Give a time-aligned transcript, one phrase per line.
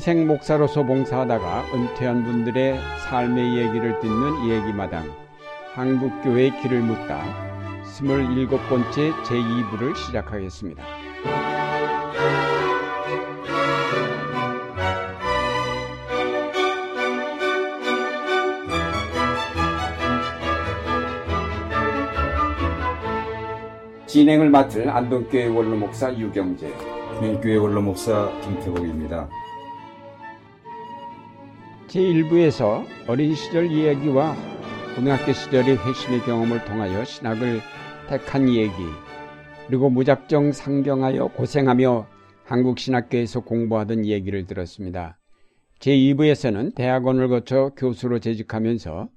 [0.00, 5.04] 평생 목사로서 봉사하다가 은퇴한 분들의 삶의 얘기를 듣는 얘기마당
[5.74, 7.22] 한국교회의 길을 묻다
[7.84, 10.82] 스물일곱 번째 제2부를 시작하겠습니다.
[24.06, 26.72] 진행을 맡을 안동교회 원로 목사 유경재
[27.42, 29.28] 교회 원로 목사 김태복입니다.
[31.90, 34.36] 제1부에서 어린 시절 이야기와
[34.94, 37.60] 고등학교 시절의 회심의 경험을 통하여 신학을
[38.08, 38.72] 택한 얘기,
[39.66, 42.06] 그리고 무작정 상경하여 고생하며
[42.44, 45.18] 한국신학교에서 공부하던 얘기를 들었습니다.
[45.80, 49.08] 제2부에서는 대학원을 거쳐 교수로 재직하면서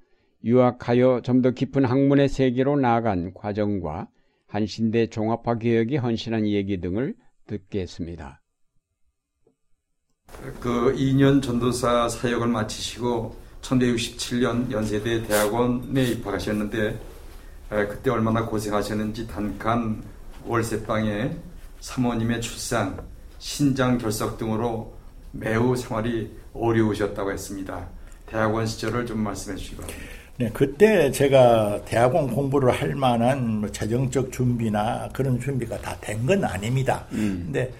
[0.44, 4.08] 유학하여 좀 더 깊은 학문의 세계로 나아간 과정과
[4.48, 7.14] 한신대 종합화 개혁에 헌신한 얘기 등을
[7.46, 8.43] 듣겠습니다.
[10.60, 17.00] 그 2년 전도사 사역을 마치시고 1967년 연세대 대학원에 입학하셨는데
[17.70, 20.04] 그때 얼마나 고생하셨는지 단칸
[20.46, 21.32] 월세방에
[21.80, 22.98] 사모님의 출산,
[23.40, 24.94] 신장 결석 등으로
[25.32, 27.88] 매우 생활이 어려우셨다고 했습니다.
[28.28, 30.10] 대학원 시절을 좀 말씀해 주시기 바랍니다.
[30.38, 36.44] 네, 그때 제가 대학원 공부를 할 만한 뭐 재정적 준비나 그런 준비가 다 된 건
[36.44, 37.06] 아닙니다.
[37.14, 37.44] 음.
[37.46, 37.72] 근데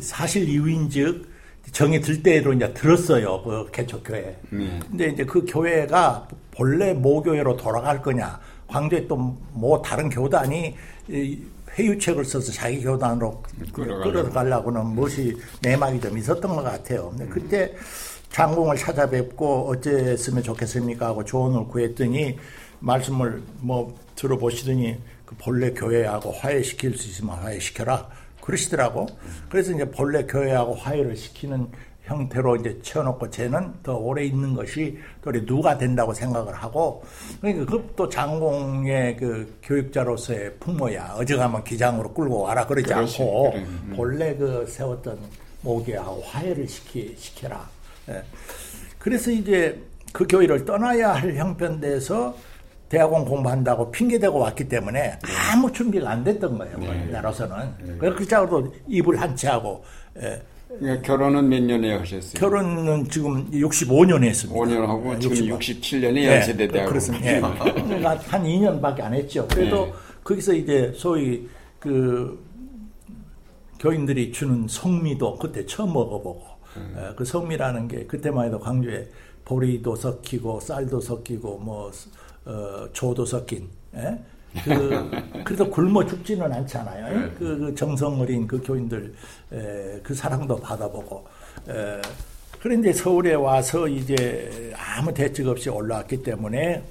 [0.00, 1.33] 사실 이유인즉
[1.74, 3.42] 정이 들 때로 이제 들었어요.
[3.42, 4.36] 그 개척교회.
[4.52, 4.80] 음.
[4.88, 8.40] 근데 이제 그 교회가 본래 모교회로 돌아갈 거냐.
[8.68, 9.16] 광주에 또
[9.52, 10.74] 뭐 다른 교단이
[11.76, 17.10] 회유책을 써서 자기 교단으로 끌어가려고는 무엇이 내막이 좀 있었던 것 같아요.
[17.10, 17.74] 근데 그때
[18.30, 22.38] 장공을 찾아뵙고 어째으면 좋겠습니까 하고 조언을 구했더니
[22.78, 28.08] 말씀을 뭐 들어보시더니 그 본래 교회하고 화해시킬 수 있으면 화해시켜라
[28.44, 29.06] 그러시더라고.
[29.48, 31.66] 그래서 이제 본래 교회하고 화해를 시키는
[32.02, 37.02] 형태로 이제 채워놓고 쟤는 더 오래 있는 것이 또 누가 된다고 생각을 하고
[37.40, 43.62] 그러니까 그것도 장공의 그 교육자로서의 풍모야 어제가면 기장으로 끌고 와라 그러지 그렇지, 않고 그래.
[43.62, 43.92] 음.
[43.96, 45.18] 본래 그 세웠던
[45.62, 47.66] 모기하고 화해를 시키 시켜라
[48.10, 48.22] 예.
[48.98, 49.80] 그래서 이제
[50.12, 52.36] 그 교회를 떠나야 할 형편돼서
[52.94, 55.18] 대학원 공부한다고 핑계대고 왔기 때문에 네.
[55.52, 56.78] 아무 준비가 안 됐던 거예요.
[56.78, 57.06] 네.
[57.10, 57.56] 나로서는.
[57.82, 57.96] 네.
[57.98, 58.24] 그렇게
[58.86, 59.84] 입을 한 채 하고.
[60.22, 60.40] 예.
[60.78, 62.34] 그러니까 결혼은 몇 년에 하셨어요?
[62.34, 64.60] 결혼은 지금 65년에 했습니다.
[64.60, 66.88] 5년 하고 지금 67년에 연세대 대학원.
[66.88, 67.26] 그렇습니다.
[67.26, 67.40] 예.
[67.40, 69.48] 그러니까 한 2년밖에 안 했죠.
[69.48, 69.92] 그래도 네.
[70.22, 71.48] 거기서 이제 소위
[71.80, 72.40] 그
[73.80, 76.42] 교인들이 주는 성미도 그때 처음 먹어보고
[76.76, 77.12] 음.
[77.16, 79.08] 그 성미라는 게 그때만 해도 광주에
[79.44, 81.90] 보리도 섞이고 쌀도 섞이고 뭐
[82.44, 84.18] 어, 조도 섞인 예?
[84.62, 85.10] 그,
[85.44, 87.18] 그래도 굶어 죽지는 않잖아요.
[87.18, 87.30] 네.
[87.38, 89.12] 그, 그 정성 어린 그 교인들,
[89.52, 91.26] 에, 그 사랑도 받아보고.
[91.68, 92.00] 에,
[92.60, 96.82] 그런데 서울에 와서 이제 아무 대책 없이 올라왔기 때문에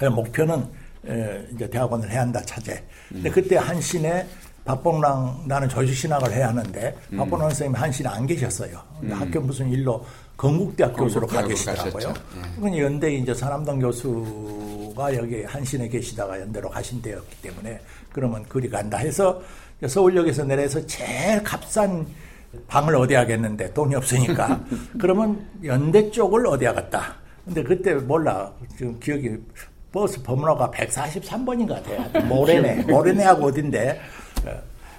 [0.00, 0.66] 목표는
[1.08, 2.82] 에, 이제 대학원을 해야 한다 차제.
[3.08, 3.32] 근데 음.
[3.32, 4.26] 그때 한신에
[4.64, 7.18] 박봉랑 나는 조직신학을 해야 하는데 음.
[7.18, 8.80] 박봉랑 선생님이 한신에 안 계셨어요.
[9.02, 9.12] 음.
[9.12, 10.04] 학교 무슨 일로
[10.42, 12.12] 건국대학 교수로 가 계시더라고요.
[12.56, 17.80] 그건 연대 이제 산암동 교수가 여기 한신에 계시다가 연대로 가신 데였기 때문에
[18.12, 19.40] 그러면 그리 간다 해서
[19.86, 22.04] 서울역에서 내려서 제일 값싼
[22.66, 24.60] 방을 어디 하겠는데 돈이 없으니까
[24.98, 27.14] 그러면 연대 쪽을 어디 하겠다.
[27.44, 29.36] 근데 그때 몰라 지금 기억이
[29.92, 32.04] 버스 번호가 143번인가 돼요.
[32.26, 34.00] 모래내 모래내하고 어딘데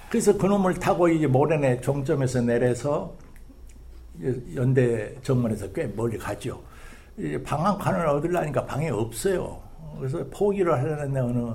[0.08, 3.14] 그래서 그놈을 타고 이제 모래내 종점에서 내려서
[4.54, 6.62] 연대 정문에서 꽤 멀리 가죠.
[7.44, 9.60] 방한 칸을 얻으려니까 방이 없어요.
[9.98, 11.54] 그래서 포기를 하려는데 어느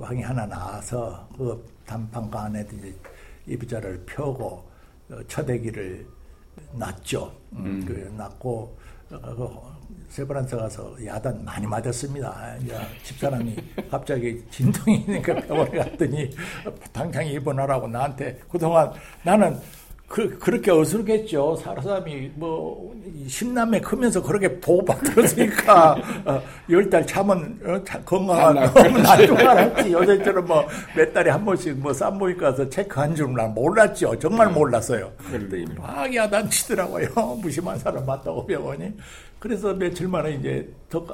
[0.00, 2.94] 방이 하나 나와서 그 단방가 안에 이제
[3.46, 4.68] 이부자를 펴고
[5.10, 6.06] 어, 처대기를
[6.72, 7.32] 놨죠.
[7.52, 7.64] 음.
[7.64, 7.84] 음.
[7.86, 8.76] 그 놨고
[9.08, 9.48] 그
[10.08, 12.56] 세브란스 가서 야단 많이 맞았습니다.
[12.62, 13.56] 이제 집사람이
[13.90, 16.30] 갑자기 진통이 있으니까 병원에 갔더니
[16.92, 18.92] 당장 입원하라고 나한테 그동안
[19.24, 19.58] 나는
[20.10, 21.54] 그, 그렇게 어설겠죠.
[21.54, 22.92] 사람이 뭐,
[23.28, 25.92] 십남매 크면서 그렇게 보호받들었으니까,
[26.26, 28.56] 어, 열달 참은, 어, 건강한,
[29.04, 29.92] 나중 알았지.
[29.92, 30.66] 요새처럼 뭐,
[30.96, 34.18] 몇 달에 한 번씩 뭐, 산모니까 가서 체크한 줄은 난 몰랐죠.
[34.18, 34.54] 정말 음.
[34.54, 35.12] 몰랐어요.
[35.28, 37.06] 그런데 막 야단 치더라고요.
[37.40, 38.92] 무심한 사람 맞다고 병원이.
[39.38, 41.06] 그래서 며칠 만에 이제 더,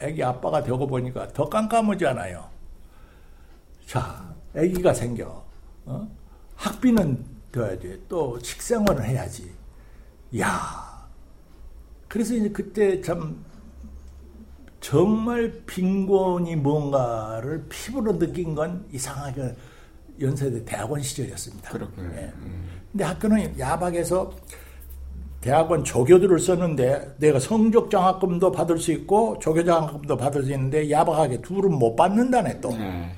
[0.00, 2.44] 애기 아빠가 되고 보니까 더 깜깜하잖아요.
[3.84, 5.42] 자, 애기가 생겨.
[5.86, 6.08] 어?
[6.54, 7.98] 학비는 돼야 돼.
[8.08, 9.50] 또 식생활을 해야지.
[10.38, 11.08] 야.
[12.08, 13.44] 그래서 이제 그때 참
[14.80, 19.54] 정말 빈곤이 뭔가를 피부로 느낀 건 이상하게
[20.20, 21.70] 연세대 대학원 시절이었습니다.
[21.70, 22.10] 그렇군요.
[22.16, 22.32] 예.
[22.36, 22.68] 음.
[22.92, 24.32] 근데 학교는 야박에서
[25.40, 31.42] 대학원 조교들을 썼는데 내가 성적 장학금도 받을 수 있고 조교 장학금도 받을 수 있는데 야박하게
[31.42, 32.70] 둘은 못 받는다네 또.
[32.70, 33.14] 네,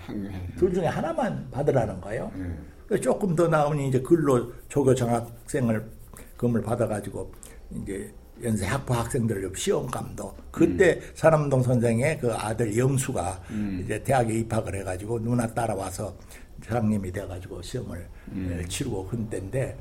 [0.56, 2.32] 둘 중에 하나만 받으라는 거예요.
[2.34, 2.56] 네.
[3.00, 5.90] 조금 더 나오니 이제 글로 조교 장 학생을
[6.36, 7.32] 금을 받아가지고
[7.70, 8.12] 이제
[8.42, 11.00] 연세 학부 학생들 시험감도 그때 음.
[11.14, 13.80] 산암동 선생의 그 아들 영수가 음.
[13.82, 16.14] 이제 대학에 입학을 해가지고 누나 따라와서
[16.62, 18.64] 장님이 돼가지고 시험을 음.
[18.68, 19.76] 치르고 그때인데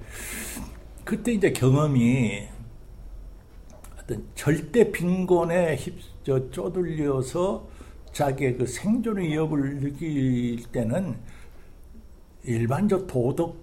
[1.04, 2.48] 그때 이제 경험이
[4.00, 7.68] 어떤 절대 빈곤에 휩저 쪼들려서
[8.13, 11.18] 자기의 그 생존의 위협을 느낄 때는
[12.45, 13.57] 일반적 도덕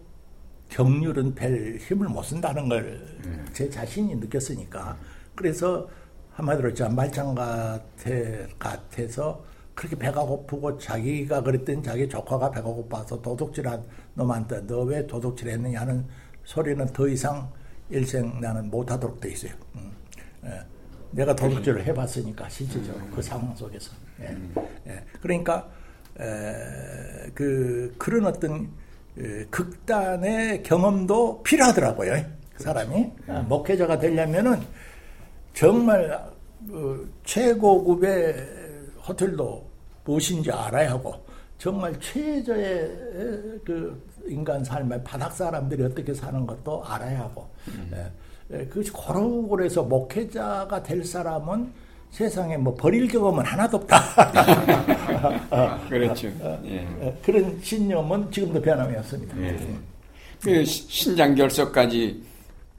[0.68, 3.70] 경률은 별 힘을 못 쓴다는 걸제 음.
[3.70, 4.96] 자신이 느꼈으니까
[5.34, 5.88] 그래서
[6.32, 8.10] 한마디로 저 말짱 같아,
[8.58, 9.44] 같아서
[9.74, 13.82] 그렇게 배가 고프고 자기가 그랬던 자기 조카가 배가 고파서 도둑질한
[14.14, 16.06] 놈한테 너 왜 도둑질 했느냐 하는
[16.44, 17.50] 소리는 더 이상
[17.90, 19.52] 일생 나는 못하도록 돼 있어요.
[19.76, 19.92] 음.
[20.44, 20.60] 예.
[21.10, 23.92] 내가 도둑질을 해봤으니까 실질적으로 그 상황 속에서.
[24.20, 24.36] 예.
[24.86, 25.04] 예.
[25.20, 25.68] 그러니까
[26.22, 28.70] 에, 그 그런 어떤
[29.18, 32.14] 에, 극단의 경험도 필요하더라고요.
[32.54, 34.60] 그 사람이 아, 목회자가 되려면은
[35.54, 36.10] 정말
[36.70, 38.34] 어, 최고급의
[39.06, 39.70] 호텔도
[40.04, 41.14] 무엇인지 알아야 하고
[41.58, 47.90] 정말 최저의 그 인간 삶의 바닥 사람들이 어떻게 사는 것도 알아야 하고 음.
[48.52, 51.72] 예, 그것이 고루고루해서 목회자가 될 사람은
[52.12, 53.96] 세상에 뭐 버릴 경험은 하나도 없다.
[55.50, 56.28] 아, 그렇죠.
[56.66, 56.86] 예.
[57.00, 57.14] 예.
[57.24, 59.34] 그런 신념은 지금도 변함이 없습니다.
[59.40, 59.56] 예.
[60.42, 62.22] 그 신장 결석까지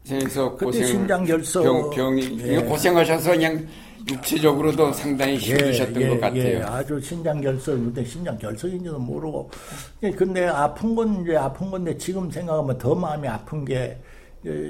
[0.07, 2.57] 해서 고생 신장 결석 병, 병이 예.
[2.57, 3.67] 고생하셔서 그냥
[4.07, 6.43] 육체적으로도 상당히 힘드셨던 예, 것 같아요.
[6.43, 9.49] 예, 아주 신장 결석, 근데 신장 결석인지도 모르고.
[10.15, 13.97] 근데 아픈 건 이제 아픈 건데 지금 생각하면 더 마음이 아픈 게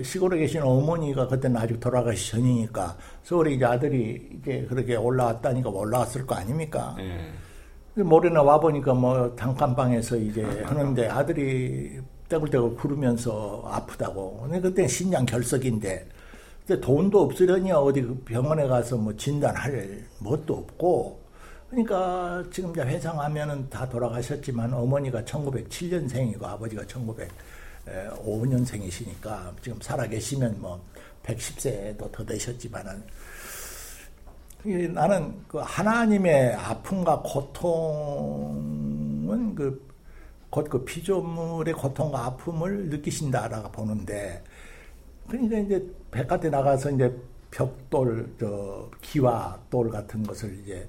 [0.04, 6.36] 시골에 계신 어머니가 그때는 아직 돌아가시 전이니까 서울에 이제 아들이 이제 그렇게 올라왔다니까 올라왔을 거
[6.36, 6.96] 아닙니까?
[6.98, 7.31] 네.
[7.96, 12.00] 모레나 와 보니까 뭐 단칸방에서 이제 하는데 아들이
[12.30, 14.42] 떼굴떼굴 구르면서 아프다고.
[14.44, 16.08] 근데 그때 신장 결석인데
[16.66, 21.22] 근데 돈도 없으려니 어디 그 병원에 가서 뭐 진단할 뭣도 없고
[21.69, 26.84] 그러니까 지금 이제 회상하면은 다 돌아가셨지만 어머니가 1907년생이고 아버지가
[27.85, 30.83] 1905년생이시니까 지금 살아계시면 뭐
[31.24, 33.03] 110세도 더 되셨지만은
[34.94, 38.56] 나는 그 하나님의 아픔과 고통은
[39.56, 39.94] 그
[40.50, 44.44] 곧그 피조물의 고통과 아픔을 느끼신다라고 보는데
[45.27, 47.13] 그러니까 이제 백화대 나가서 이제
[47.50, 50.88] 벽돌, 저 기와 돌 같은 것을 이제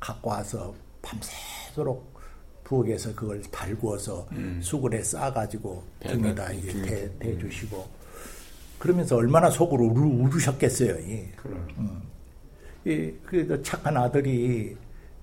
[0.00, 2.13] 갖고 와서 밤새도록
[2.64, 4.60] 부엌에서 그걸 달구어서 음.
[4.62, 7.86] 수건에 싸가지고 등에다 이제 대, 대주시고
[8.78, 10.98] 그러면서 얼마나 속으로 우르, 우르셨겠어요.
[11.00, 11.24] 이.
[11.78, 12.02] 음.
[12.84, 14.76] 이, 그 착한 아들이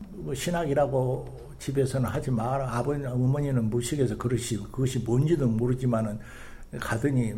[0.10, 2.76] 뭐 신학이라고 집에서는 하지 마라.
[2.76, 6.18] 아버지, 어머니는 무식해서 그릇이, 그것이 뭔지도 모르지만은
[6.80, 7.36] 가더니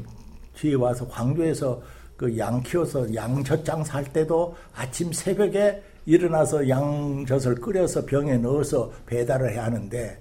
[0.55, 1.81] 뒤에 와서 광주에서
[2.15, 9.65] 그 양 키워서 양젖장 살 때도 아침 새벽에 일어나서 양젖을 끓여서 병에 넣어서 배달을 해야
[9.65, 10.19] 하는데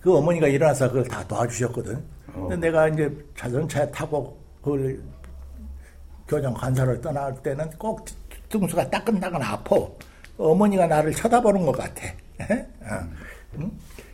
[0.00, 2.02] 그 어머니가 일어나서 그걸 다 도와주셨거든.
[2.34, 2.46] 어.
[2.48, 5.00] 근데 내가 이제 자전차에 타고 그걸
[6.26, 8.04] 교장 관사를 떠날 때는 꼭
[8.48, 9.76] 등수가 따끈따끈 아파.
[10.36, 12.06] 어머니가 나를 쳐다보는 것 같아.
[12.82, 13.08] 어.
[13.58, 13.70] 응?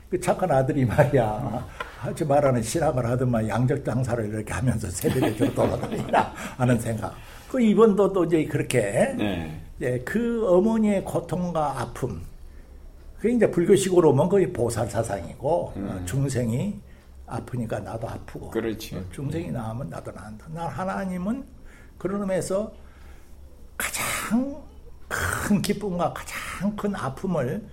[0.09, 1.67] 그 착한 아들이 말이야.
[1.99, 7.15] 하지 말라는 신학을 하더만 양적 장사를 이렇게 하면서 새벽에 좀 돌아다니라 하는 생각.
[7.51, 9.64] 그 이번도 또 이제 그렇게 네.
[9.81, 12.23] 예, 그 어머니의 고통과 아픔.
[13.19, 15.89] 그 이제 불교식으로 보면 거의 보살 사상이고 음.
[15.89, 16.79] 어, 중생이
[17.27, 18.99] 아프니까 나도 아프고 그렇죠.
[18.99, 20.47] 어, 중생이 나으면 나도 나한다.
[20.53, 21.45] 나 하나님은
[21.99, 22.73] 그런 의미에서
[23.77, 24.63] 가장
[25.09, 27.67] 큰 기쁨과 가장 큰 아픔을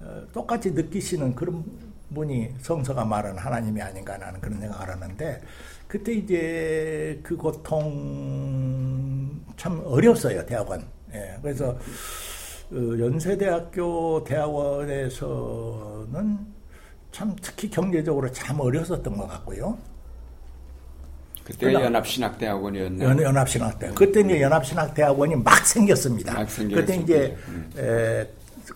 [0.00, 1.64] 어, 똑같이 느끼시는 그런
[2.14, 5.42] 분이 성서가 말하는 하나님이 아닌가 하는 그런 생각을 하는데
[5.88, 7.90] 그때 이제 그 고통
[9.56, 10.86] 참 어려웠어요 대학원.
[11.14, 11.76] 예, 그래서
[12.70, 15.72] 어, 연세대학교 대학원에서는
[17.10, 19.76] 참 특히 경제적으로 참 어려웠었던 것 같고요.
[21.44, 23.08] 그때 연합신학대학원이었나요?
[23.08, 23.90] 연, 연합신학대.
[23.94, 26.34] 그때 이제 연합신학대학원이 막 생겼습니다.
[26.34, 27.70] 막 그때 이제 음.
[27.76, 28.26] 에,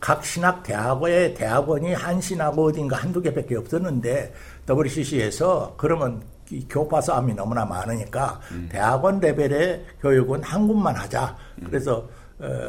[0.01, 4.35] 각 신학 대학의 대학원이 한 신학 어딘가 한두 개밖에 없었는데
[4.69, 6.23] WCC에서 그러면
[6.69, 8.69] 교과서암이 너무나 많으니까 음.
[8.71, 11.37] 대학원 레벨의 교육은 한 군만 하자.
[11.63, 11.67] 음.
[11.69, 12.09] 그래서 어,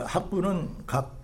[0.06, 1.16] 학부는 각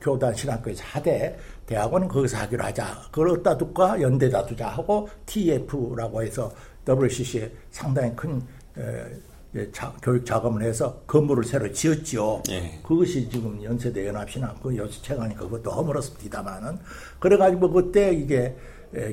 [0.00, 3.02] 교단 신학교에서 하되 대학원은 거기서 하기로 하자.
[3.10, 4.00] 그걸 어디다 둘까?
[4.00, 6.52] 연대다 두자 하고 TF라고 해서
[6.86, 8.42] WCC에 상당히 큰
[8.76, 12.42] 에, 자, 교육 자금을 해서 건물을 새로 지었지요.
[12.50, 12.80] 예.
[12.82, 16.78] 그것이 지금 연세대 연합시나 그 여수체가니까 그것도 허물었습니다만은
[17.20, 18.56] 그래가지고 그때 이게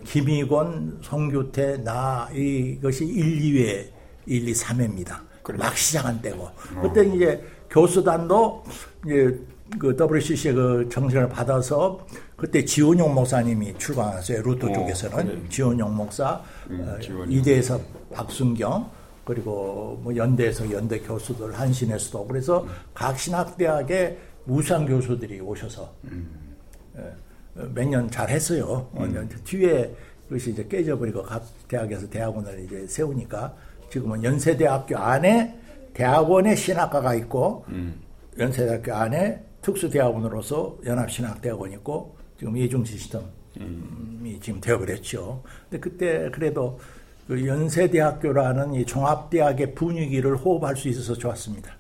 [0.04, 3.90] 김희권, 송규태, 나 이것이 1, 2회,
[4.26, 5.20] 1, 2, 3회입니다.
[5.44, 5.58] 그래.
[5.58, 6.50] 막 시작한 때고
[6.82, 8.64] 그때 이제 교수단도
[9.06, 9.40] 이제
[9.80, 14.42] 그 WCC의 그 정신을 받아서 그때 지원용 목사님이 출방하셨어요.
[14.42, 15.50] 루터 오, 쪽에서는 그래.
[15.50, 17.32] 지원용 목사, 음, 어, 지원용.
[17.32, 17.80] 이대에서
[18.14, 18.90] 박순경,
[19.24, 26.56] 그리고 뭐 연대에서 연대 교수들, 한신에서도 그래서 각 신학대학의 무상 교수들이 오셔서 음.
[26.98, 28.90] 예, 몇년 잘했어요.
[28.98, 29.30] 음.
[29.46, 29.96] 뒤에
[30.28, 33.54] 그것이 이제 깨져버리고 각 대학에서 대학원을 이제 세우니까
[33.90, 35.61] 지금은 연세대학교 안에
[35.94, 38.02] 대학원에 신학과가 있고 음.
[38.38, 43.26] 연세대학교 안에 특수대학원으로서 연합신학대학원이 있고 지금 이중 시스템이
[43.60, 44.40] 음.
[44.42, 45.44] 지금 되어버렸죠.
[45.70, 46.80] 근데 그때 그래도
[47.28, 51.72] 그 연세대학교라는 이 종합대학의 분위기를 호흡할 수 있어서 좋았습니다.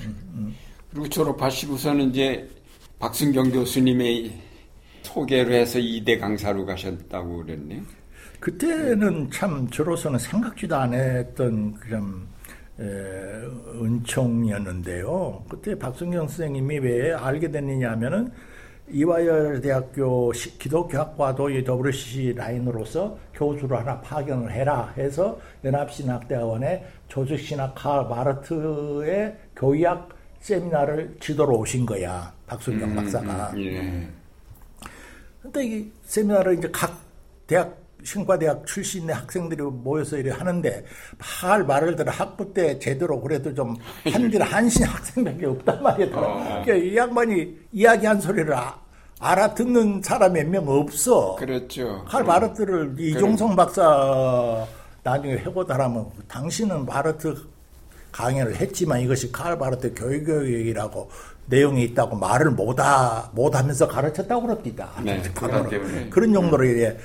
[0.00, 0.54] 음, 음.
[0.90, 2.48] 그리고 졸업하시고서는 이제
[2.98, 4.32] 박승경 교수님의
[5.02, 7.82] 소개로 해서 이대 강사로 가셨다고 그랬네요.
[8.38, 12.26] 그때는 참 저로서는 생각지도 안 했던 그런
[12.80, 15.44] 은총이었는데요.
[15.48, 18.30] 그때 박승경 선생님이 왜 알게 됐느냐 하면은
[18.92, 29.36] 이화열 대학교 기독교학과도 이 WCC 라인으로서 교수를 하나 파견을 해라 해서 연합신학대학원의 조직신학 카 마르트의
[29.54, 30.08] 교의학
[30.40, 32.32] 세미나를 지도로 오신 거야.
[32.46, 33.50] 박순경 음, 박사가.
[33.50, 34.08] 음, 예.
[35.42, 36.98] 근데 이 세미나를 이제 각
[37.46, 40.84] 대학 신과대학 출신의 학생들이 모여서 이래 하는데
[41.18, 43.76] 할 말을 들어 학부 때 제대로 그래도 좀
[44.10, 46.16] 한들 한신 학생밖에 없단 말이야.
[46.16, 46.62] 어.
[46.64, 48.78] 그러니까 이 양반이 이야기한 소리를 아,
[49.18, 51.36] 알아듣는 사람 몇 명 없어.
[51.36, 52.02] 그렇죠.
[52.06, 54.66] 할 마르트를 이종성 박사
[55.02, 57.34] 나중에 해보다라면 당신은 마르트
[58.12, 61.08] 강연을 했지만 이것이 칼 바르트 교육 교육이라고
[61.46, 64.90] 내용이 있다고 말을 못하, 못하면서 가르쳤다고 그럽니다.
[65.02, 66.98] 네, 그런, 그런 용도로 이제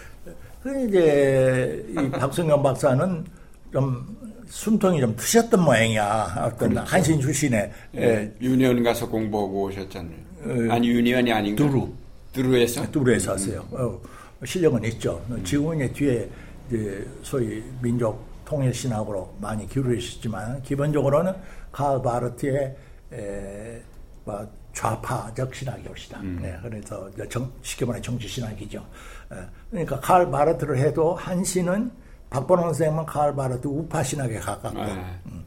[0.66, 3.24] 그 이제 이 박성현 박사는
[3.72, 4.18] 좀
[4.48, 6.48] 숨통이 좀 트셨던 모양이야.
[6.48, 6.92] 어떤 그렇죠.
[6.92, 8.34] 한신 출신의 예, 예.
[8.42, 10.18] 유니언 가서 공부하고 오셨잖아요.
[10.44, 11.64] 어, 아니 유니언이 아닌가?
[11.64, 11.88] 드루.
[12.34, 12.90] 드루에서?
[12.90, 13.68] 드루에서 왔어요.
[13.74, 13.78] 음.
[13.78, 14.02] 어,
[14.44, 15.24] 실력은 있죠.
[15.44, 16.28] 지금은 뒤에
[16.68, 21.32] 이제 소위 민족 통일 신학으로 많이 기울으셨지만 기본적으로는
[21.72, 22.76] 칼 바르트의
[23.14, 23.82] 에,
[24.24, 26.20] 뭐 좌파적 신학이 옵시다.
[26.22, 26.40] 음.
[26.42, 28.84] 네, 그래서 정, 쉽게 말해 정치 신학이죠.
[29.32, 29.36] 에,
[29.72, 31.92] 그러니까 칼 바르트를 해도 한신은
[32.30, 35.20] 박본원 선생님은 칼 바르트 우파 신학에 가깝고 네.
[35.28, 35.44] 음,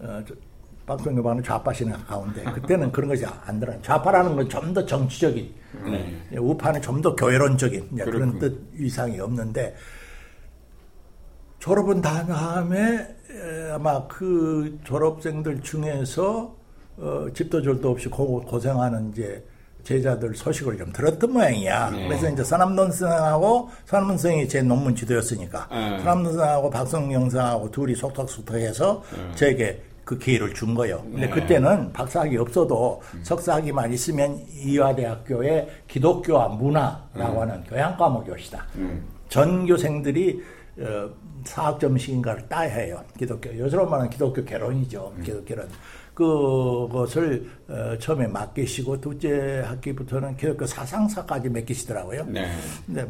[0.00, 0.22] 어,
[0.86, 3.78] 박성규 반은 좌파 신학 가운데 그때는 그런 것이 안 들어요.
[3.82, 6.38] 좌파라는 건 좀 더 정치적인, 네.
[6.38, 9.76] 우파는 좀 더 교회론적인 그런 뜻 이상이 없는데
[11.58, 13.06] 졸업은 다음에
[13.72, 16.56] 아마 그 졸업생들 중에서
[16.96, 19.44] 어, 집도 절도 없이 고, 고생하는 이제
[19.88, 21.90] 제자들 소식을 좀 들었던 모양이야.
[21.90, 22.08] 네.
[22.08, 25.98] 그래서 이제 서남돈선생하고 서남돈선생이 제 논문 지도였으니까 네.
[26.00, 29.34] 서남돈선생하고 박성영생하고 둘이 속닥속닥해서 네.
[29.34, 31.00] 저에게 그 기회를 준 거예요.
[31.02, 31.30] 근데 네.
[31.30, 33.20] 그때는 박사학위 없어도 음.
[33.22, 37.40] 석사학위만 있으면 이화대학교의 기독교와 문화라고 음.
[37.40, 38.66] 하는 교양 과목이었다.
[38.76, 39.06] 음.
[39.30, 40.42] 전교생들이
[40.80, 41.10] 어,
[41.44, 43.02] 사학 점식인가를 따야 해요.
[43.18, 43.56] 기독교.
[43.56, 45.14] 요새로 말하는 기독교 개론이죠.
[45.16, 45.22] 음.
[45.22, 45.68] 기독교론.
[46.18, 52.24] 그것을 어, 처음에 맡기시고 둘째 학기부터는 기독교 사상사까지 맡기시더라고요.
[52.26, 52.50] 네.
[52.84, 53.06] 근데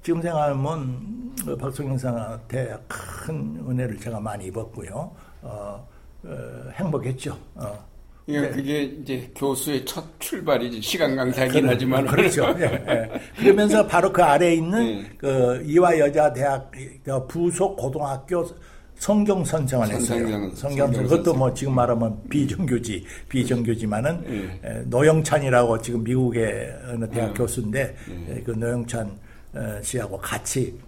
[0.00, 5.10] 지금 생각하면 어, 박성경 상한테 큰 은혜를 제가 많이 입었고요.
[5.42, 5.88] 어,
[6.22, 7.36] 어 행복했죠.
[7.56, 7.92] 어.
[8.28, 8.50] 예, 네.
[8.50, 12.54] 그게 이제 교수의 첫 출발이지 시간 강사긴 하지만 그렇죠.
[12.58, 13.20] 예, 예.
[13.36, 15.10] 그러면서 바로 그 아래에 있는 네.
[15.18, 16.70] 그 이화 여자 대학
[17.26, 18.46] 부속 고등학교
[19.02, 20.54] 성경 선생을 했어요.
[20.54, 24.22] 성경 선 그것도 뭐 지금 말하면 비정규지 비정규지만은
[24.62, 24.82] 네.
[24.86, 27.34] 노영찬이라고 지금 미국의 어느 대학 네.
[27.34, 27.96] 교수인데
[28.28, 28.42] 네.
[28.46, 29.18] 그 노영찬
[29.54, 30.78] 어, 씨하고 같이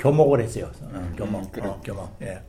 [0.00, 0.68] 교목을 했어요.
[0.82, 2.16] 어, 교목, 음, 어, 교목.
[2.22, 2.40] 예.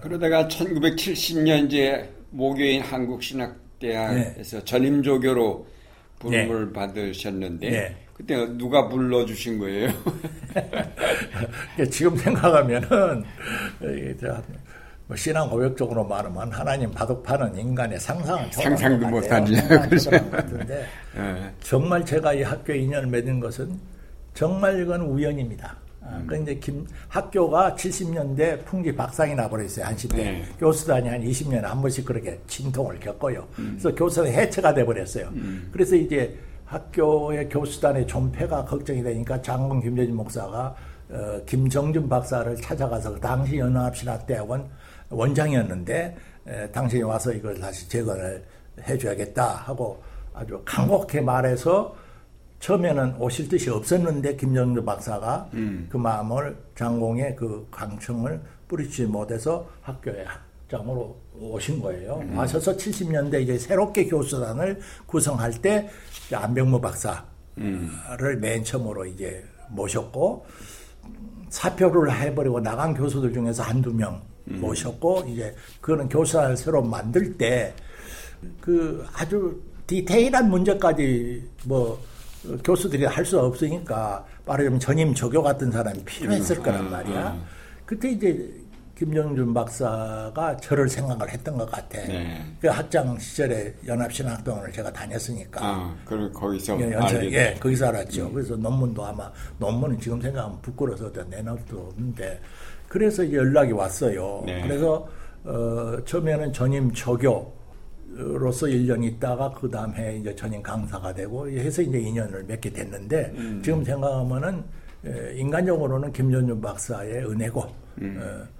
[0.00, 4.64] 그러다가 1970년 이제 모교인 한국신학 대학에서 네.
[4.64, 5.68] 전임조교로
[6.18, 6.72] 부름을 네.
[6.72, 7.96] 받으셨는데 네.
[8.18, 9.90] 그때 누가 불러주신 거예요?
[11.88, 13.24] 지금 생각하면은
[15.06, 19.54] 뭐 신앙 고백적으로 말하면 하나님 바둑 파는 인간의 상상을 상상도 못하지.
[19.88, 20.10] 그렇죠.
[20.66, 20.84] 네.
[21.60, 23.78] 정말 제가 이 학교에 인연을 맺은 것은
[24.34, 25.76] 정말 이건 우연입니다.
[26.02, 30.44] 아, 그 이제 김 학교가 70년대 풍기 박상이 나버렸어요 한시 때 네.
[30.58, 33.46] 교수단이 한 20년에 한 번씩 그렇게 진통을 겪어요.
[33.58, 33.78] 음.
[33.78, 35.28] 그래서 교수단이 해체가 돼 버렸어요.
[35.28, 35.68] 음.
[35.72, 36.36] 그래서 이제
[36.68, 40.74] 학교의 교수단의 존폐가 걱정이 되니까 장군 김재진 목사가
[41.10, 44.68] 어, 김정준 박사를 찾아가서 그 당시 연합신학대학원
[45.08, 48.44] 원장이었는데 에, 당신이 와서 이걸 다시 재건을
[48.86, 50.02] 해줘야겠다 하고
[50.34, 51.96] 아주 강곡하게 말해서
[52.60, 55.88] 처음에는 오실 뜻이 없었는데 김정주 박사가 음.
[55.90, 62.20] 그 마음을 장공의 그 강청을 뿌리지 못해서 학교에 학 장으로 오신 거예요.
[62.22, 62.36] 음.
[62.36, 65.88] 와셔서 70년대 이제 새롭게 교수단을 구성할 때
[66.32, 67.22] 안병무 박사를
[67.58, 67.90] 음.
[68.40, 70.46] 맨 처음으로 이제 모셨고
[71.48, 74.60] 사표를 해버리고 나간 교수들 중에서 한두 명 음.
[74.60, 77.74] 모셨고 이제 그거는 교사를 새로 만들 때
[78.60, 82.00] 그 아주 디테일한 문제까지 뭐
[82.62, 86.90] 교수들이 할 수 없으니까 말하자면 전임 조교 같은 사람이 필요했을 거란 음.
[86.90, 87.32] 말이야.
[87.32, 87.42] 음.
[87.84, 88.48] 그때 이제
[88.98, 91.98] 김정준 박사가 저를 생각을 했던 것 같아.
[92.04, 92.44] 네.
[92.60, 95.60] 그 학장 시절에 연합신학동을 제가 다녔으니까.
[95.64, 98.26] 아, 그럼 거기서 예, 연차, 예, 거기서 알았죠.
[98.26, 98.34] 음.
[98.34, 102.40] 그래서 논문도 아마 논문은 지금 생각하면 부끄러워서 내놓을 수도 없는데
[102.88, 104.42] 그래서 이제 연락이 왔어요.
[104.44, 104.62] 네.
[104.62, 105.08] 그래서
[105.44, 112.00] 어, 처음에는 전임 조교로서 1년 있다가 그 다음 해 이제 전임 강사가 되고 해서 이제
[112.00, 113.62] 2년을 맺게 됐는데 음.
[113.64, 114.64] 지금 생각하면은
[115.36, 117.64] 인간적으로는 김전준 박사의 은혜고
[118.02, 118.20] 음.
[118.20, 118.57] 어, 어,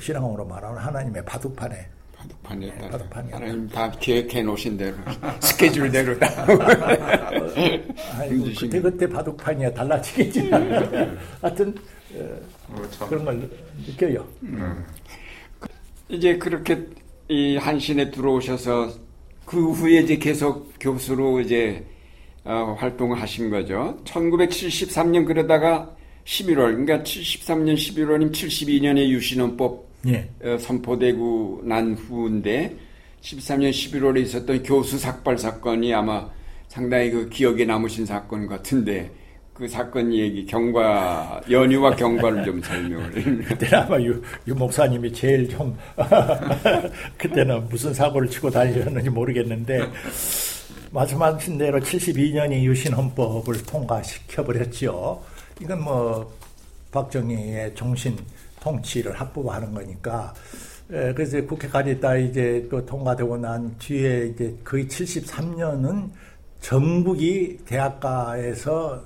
[0.00, 1.86] 신앙으로 말하는 하나님의 바둑판에
[2.16, 4.96] 바둑판에 네, 바둑판이 하나님 다 계획해 놓으신 대로
[5.40, 6.28] 스케줄대로 다
[8.18, 11.18] 아이고, 그때 그때 바둑판이 달라지겠지 음.
[11.40, 11.74] 하여튼
[12.68, 13.50] 어, 그런 걸
[13.86, 14.26] 느껴요.
[14.42, 14.84] 음.
[16.08, 16.86] 이제 그렇게
[17.28, 18.90] 이 한신에 들어오셔서
[19.44, 21.84] 그 후에 이제 계속 교수로 이제
[22.44, 23.96] 어, 활동을 하신 거죠.
[24.04, 25.94] 1973년 그러다가
[26.30, 30.28] 11월, 그러니까 73년 11월이면 72년에 유신헌법 예.
[30.42, 32.76] 어, 선포되고 난 후인데
[33.20, 36.30] 13년 11월에 있었던 교수 삭발 사건이 아마
[36.68, 39.10] 상당히 그 기억에 남으신 사건 같은데
[39.52, 45.76] 그 사건 얘기 경과 연유와 경과를 좀 설명을 그때 아마 유, 유 목사님이 제일 좀
[47.18, 49.90] 그때는 무슨 사고를 치고 다니셨는지 모르겠는데
[50.92, 55.22] 말씀하신 대로 72년이 유신헌법을 통과시켜 버렸죠.
[55.60, 56.32] 이건 뭐
[56.90, 58.16] 박정희의 정신
[58.60, 60.32] 통치를 합법화하는 거니까.
[60.90, 66.10] 에, 그래서 국회까지 있다 이제 또 통과되고 난 뒤에 이제 거의 73년은
[66.60, 69.00] 전국이 대학가에서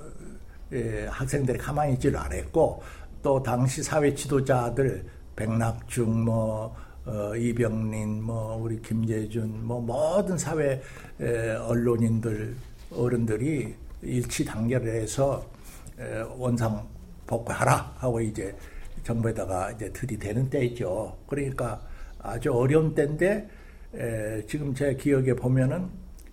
[0.71, 2.83] 에, 학생들이 가만히 있지를 않았고
[3.21, 10.81] 또 당시 사회 지도자들 백낙중 뭐 어, 이병린 뭐 우리 김재준 뭐 모든 사회
[11.19, 12.55] 에, 언론인들
[12.91, 15.45] 어른들이 일치 단결을 해서
[16.37, 16.87] 원상
[17.27, 18.55] 복구하라 하고 이제
[19.03, 21.15] 정부에다가 이제 들이대는 때있죠.
[21.27, 21.81] 그러니까
[22.19, 23.47] 아주 어려운 때인데
[23.95, 25.87] 에, 지금 제 기억에 보면은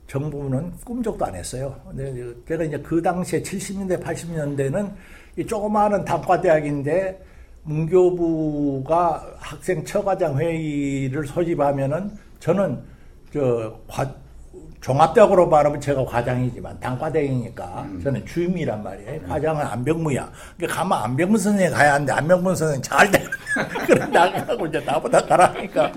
[0.07, 1.75] 정부는 꿈쩍도 안 했어요.
[2.47, 4.93] 제가 이제 그 당시에 70년대, 80년대는
[5.39, 7.25] 이 조그마한 단과대학인데
[7.63, 12.83] 문교부가 학생 처과장 회의를 소집하면은 저는
[13.33, 14.15] 저 과,
[14.83, 18.01] 종합적으로 말하면 제가 과장이지만 단과대이니까 음.
[18.03, 19.13] 저는 주임이란 말이에요.
[19.13, 19.29] 음.
[19.29, 20.31] 과장은 안병무야.
[20.57, 23.25] 그러니까 가면 안병무 선생이 가야 하는데 안병무 선생이 잘 돼.
[23.87, 25.93] 그래 나가고 이제 나보다 가라니까.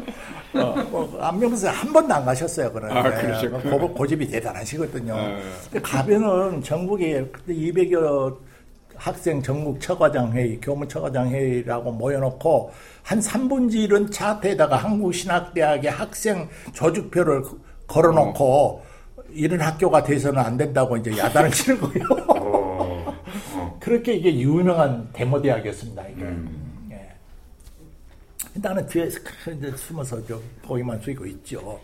[0.53, 2.71] 어, 뭐 안병무 선생 한 번도 안 가셨어요.
[2.71, 5.15] 그런데 아, 고, 고집이 대단하시거든요.
[5.15, 5.39] 아.
[5.81, 8.37] 가면은 전국에 그때 200여
[8.97, 12.71] 학생 전국 처과장 회의, 교무 처과장 회의라고 모여놓고
[13.01, 17.41] 한 3분지 1은 차트에다가 한국신학대학의 학생 조직표를
[17.87, 18.83] 걸어놓고
[19.31, 22.05] 이런 학교가 돼서는 안 된다고 이제 야단을 치는 거예요.
[22.27, 23.77] 어, 어.
[23.81, 26.07] 그렇게 이게 유명한 데모 대학이었습니다.
[26.09, 26.21] 이게.
[26.23, 26.87] 음.
[26.91, 27.09] 예.
[28.53, 29.19] 나는 뒤에서
[29.75, 31.79] 숨어서 좀 고기만 숙이고 있죠.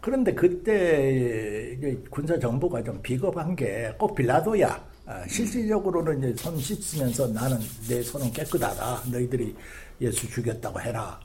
[0.00, 1.76] 그런데 그때
[2.10, 4.88] 군사 정부가 좀 비겁한 게 꼭 빌라도야.
[5.06, 7.58] 아, 실질적으로는 이제 손 씻으면서 나는
[7.88, 9.02] 내 손은 깨끗하다.
[9.10, 9.54] 너희들이
[10.02, 11.18] 예수 죽였다고 해라.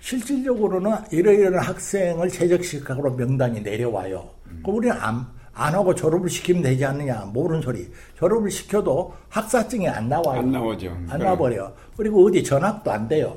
[0.00, 4.28] 실질적으로는 이러 이러한 학생을 최적시각으로 명단이 내려와요.
[4.46, 4.60] 음.
[4.62, 7.30] 그럼 우리는 안, 안 하고 졸업을 시키면 되지 않느냐.
[7.32, 7.90] 모르는 소리.
[8.16, 10.40] 졸업을 시켜도 학사증이 안 나와요.
[10.40, 10.96] 안 나오죠.
[11.08, 11.72] 안 나버려.
[11.96, 13.36] 그리고 어디 전학도 안 돼요.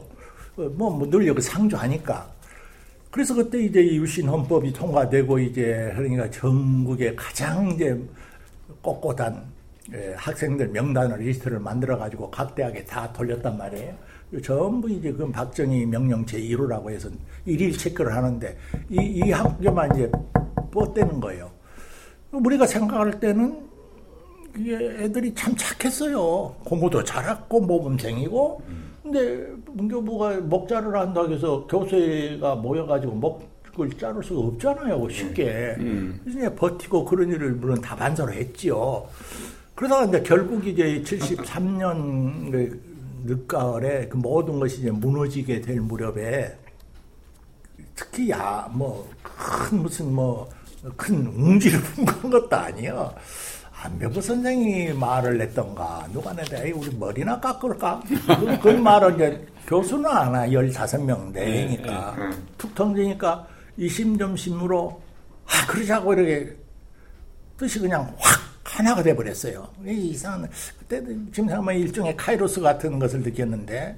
[0.55, 2.31] 어, 뭐, 뭐늘 여기 상주하니까.
[3.11, 7.95] 그래서 그때 이제 유신 헌법이 통과되고 이제 그러니까 전국에 가장 이제
[8.81, 9.43] 꼿꼿한
[9.93, 13.93] 예, 학생들 명단을 리스트를 만들어 가지고 각 대학에 다 돌렸단 말이에요.
[14.41, 17.09] 전부 이제 그 박정희 명령 제1호라고 해서
[17.45, 18.57] 일일 체크를 하는데
[18.89, 20.11] 이, 이 학교만 이제
[20.71, 21.51] 뻗대는 거예요.
[22.31, 23.61] 우리가 생각할 때는
[24.57, 26.55] 이게 애들이 참 착했어요.
[26.63, 28.61] 공부도 잘했고 모범생이고
[29.03, 35.09] 근데 문교부가 목자를 한다고 해서 교수가 모여가지고 목을 자를 수가 없잖아요.
[35.09, 35.75] 쉽게.
[35.79, 36.19] 음.
[36.23, 39.05] 그래서 버티고 그런 일을 물론 다 반사로 했지요.
[39.75, 42.51] 그러다가 이제 결국 이제 73년
[43.23, 46.57] 늦가을에 그 모든 것이 이제 무너지게 될 무렵에
[47.95, 50.49] 특히 야 뭐 큰 무슨 뭐
[50.97, 53.13] 큰 웅지를 품은 것도 아니요.
[53.83, 60.09] 안병구 선생이 말을 냈던가 누가 내다 에이 우리 머리나 깎을까 그, 그 말을 이제 교수는
[60.09, 62.35] 하나 15명 내니까 네, 네.
[62.57, 63.45] 툭 던지니까
[63.77, 65.01] 이심점심으로
[65.45, 66.55] 아 그러자고 이렇게
[67.57, 68.41] 뜻이 그냥 확
[68.73, 69.67] 하나가 돼버렸어요.
[69.85, 73.97] 이상한 그때도 지금 생각하면 일종의 카이로스 같은 것을 느꼈는데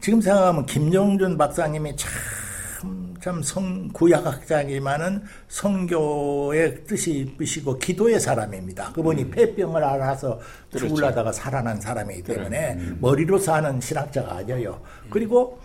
[0.00, 8.92] 지금 생각하면 김정준 박사님이 참참 성, 구약학자지만은 성교의 뜻이 있으시고 기도의 사람입니다.
[8.92, 9.30] 그분이 음.
[9.32, 10.38] 폐병을 알아서
[10.70, 10.86] 그렇죠.
[10.86, 12.76] 죽을라다가 살아난 사람이기 때문에 그래.
[12.78, 12.98] 음.
[13.00, 14.80] 머리로 사는 신학자가 아니에요.
[15.04, 15.08] 음.
[15.10, 15.58] 그리고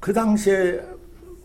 [0.00, 0.80] 그 당시에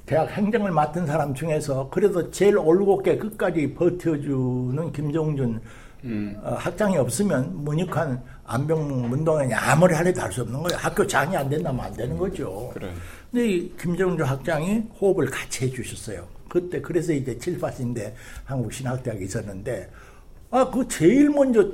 [0.08, 5.62] 대학 행정을 맡은 사람 중에서 그래도 제일 올곧게 끝까지 버텨주는 김종준
[6.06, 6.40] 음.
[6.44, 10.78] 어, 학장이 없으면 문익한 안병 문동현이 아무리 하려도 할 수 없는 거예요.
[10.80, 12.70] 학교 장이 안 된다면 안 되는 거죠.
[12.74, 12.92] 그래.
[13.32, 16.26] 근데 이 김정주 학장이 호흡을 같이 해주셨어요.
[16.48, 18.14] 그때 그래서 이제 칠파신대
[18.46, 19.90] 한국 신학대학에 있었는데
[20.52, 21.68] 아 그 제일 먼저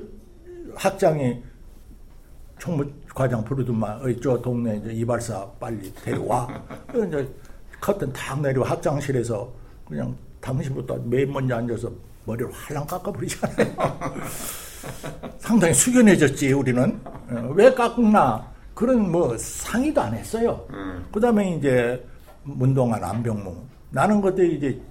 [0.75, 1.43] 학장이
[2.57, 6.47] 총무 과장 부르더만 어이 저 동네 이제 이발사 빨리 데려와.
[7.07, 7.27] 이제
[7.81, 9.51] 커튼 탁 내리고 학장실에서
[9.87, 11.91] 그냥 당신부터 맨 먼저 앉아서
[12.25, 13.75] 머리를 활랑 깎아버리잖아요.
[15.39, 20.65] 상당히 숙연해졌지 우리는 어, 왜 깎나 그런 뭐 상의도 안 했어요.
[20.71, 21.05] 음.
[21.11, 22.03] 그다음에 이제
[22.43, 23.55] 문동환 안병무
[23.89, 24.81] 나는 그때 이제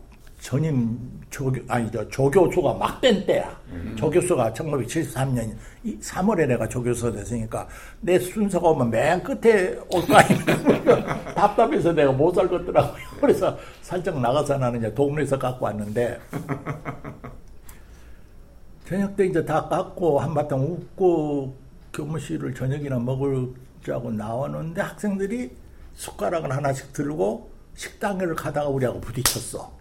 [0.41, 0.99] 전임
[1.31, 3.57] 조교 아니 저 조교수가 막 뺀 때야.
[3.69, 3.95] 음.
[3.97, 7.67] 조교수가 1973년 3월에 내가 조교수 됐으니까
[8.01, 11.31] 내 순서가 오면 맨 끝에 올 거 아니야.
[11.35, 13.01] 답답해서 내가 못 살겠더라고요.
[13.21, 16.19] 그래서 살짝 나가서 나는 이제 동네에서 갖고 왔는데
[18.89, 21.55] 저녁 때 이제 다 깎고 한바탕 웃고
[21.93, 25.51] 교무실을 저녁이나 먹을자고 나왔는데 학생들이
[25.95, 29.79] 숟가락을 하나씩 들고 식당을 가다가 우리하고 부딪혔어.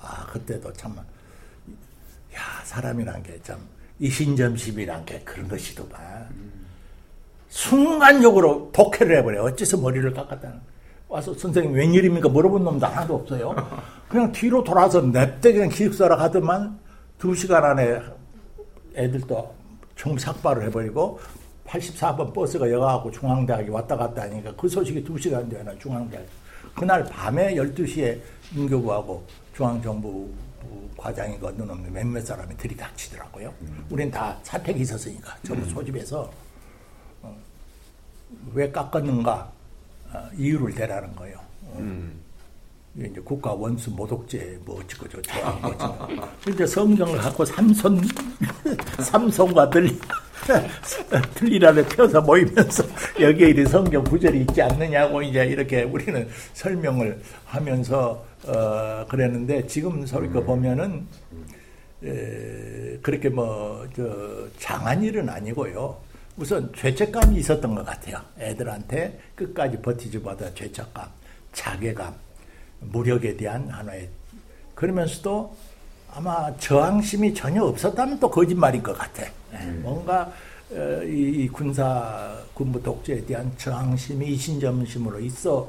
[0.00, 3.58] 아, 그때도 참, 야, 사람이란 게 참,
[3.98, 6.28] 이신점심이란 게 그런 것이더만.
[7.48, 9.42] 순간적으로 독해를 해버려.
[9.44, 10.60] 어째서 머리를 깎았다는.
[11.08, 12.28] 와서 선생님 웬일입니까?
[12.28, 13.54] 물어본 놈도 하나도 없어요.
[14.08, 16.78] 그냥 뒤로 돌아서 냅대 그냥 기숙사로 가더만
[17.18, 18.00] 두 시간 안에
[18.94, 19.54] 애들도
[19.96, 21.18] 총 삭발을 해버리고
[21.66, 26.24] 84번 버스가 여가하고 중앙대학에 왔다 갔다 하니까 그 소식이 2시간 되나 중앙대학.
[26.74, 28.20] 그날 밤에 12시에
[28.54, 29.24] 인교부하고
[29.58, 30.30] 중앙정부
[30.96, 33.52] 과장이 건너는 몇몇 사람이 들이닥치더라고요.
[33.62, 33.86] 음.
[33.90, 35.70] 우린 다 사택이 있었으니까 전부 음.
[35.70, 36.30] 소집해서
[37.22, 37.36] 어,
[38.54, 39.52] 왜 깎았는가
[40.12, 41.38] 어, 이유를 대라는 거예요.
[41.64, 41.76] 어.
[41.80, 42.20] 음.
[42.96, 48.00] 이제 국가 원수 모독죄 뭐 어쩌고 저쩌고 뭐 이제 성경을 갖고 삼손
[49.00, 49.98] 삼손과 들리
[51.34, 52.84] 틀리라를 펴서 모이면서
[53.20, 60.42] 여기에 이 성경 구절이 있지 않느냐고 이제 이렇게 우리는 설명을 하면서 어 그랬는데 지금 서울거
[60.44, 61.06] 보면은
[62.04, 65.96] 에, 그렇게 뭐 저 장한 일은 아니고요.
[66.36, 68.20] 우선 죄책감이 있었던 것 같아요.
[68.38, 71.08] 애들한테 끝까지 버티지 못한 죄책감,
[71.52, 72.14] 자괴감.
[72.80, 74.08] 무력에 대한 하나의
[74.76, 75.56] 그러면서도
[76.14, 79.24] 아마 저항심이 전혀 없었다면 또 거짓말인 것 같아.
[79.54, 79.80] 음.
[79.82, 80.30] 뭔가
[80.70, 85.68] 어, 이 군사 군부 독재에 대한 저항심이 이신점심으로 있어서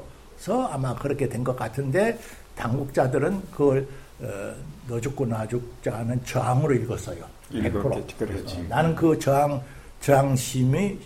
[0.70, 2.16] 아마 그렇게 된 것 같은데
[2.60, 3.86] 당국자들은 그걸
[4.20, 4.54] 어,
[4.86, 7.24] 너 죽고 나 죽자는 저항으로 읽었어요.
[7.50, 8.18] 100%.
[8.18, 8.56] 그렇지.
[8.58, 9.62] 어, 나는 그 저항
[10.00, 10.98] 저항심이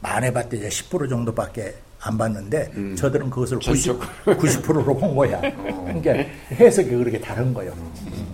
[0.00, 2.96] 많해봤대 이제 10% 정도밖에 안 봤는데 음.
[2.96, 5.38] 저들은 그것을 90, 90%로 본 거야.
[5.68, 5.84] 어.
[5.84, 6.12] 그러니까
[6.52, 7.72] 해석이 그렇게 다른 거예요.
[7.72, 8.26] 음.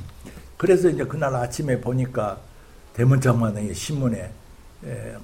[0.57, 2.39] 그래서 이제 그날 아침에 보니까
[2.95, 4.31] 대문짝만의 신문에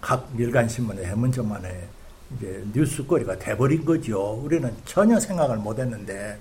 [0.01, 1.88] 각 일간 신문에 대문짝만에
[2.37, 4.41] 이제 뉴스거리가 돼버린 거죠.
[4.43, 6.38] 우리는 전혀 생각을 못했는데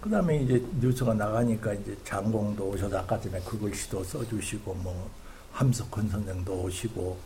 [0.00, 5.10] 그 다음에 이제 뉴스가 나가니까 이제 장공도 오셔서 아까 전에 그 글씨도 써주시고 뭐
[5.52, 7.18] 함석헌 선생도 오시고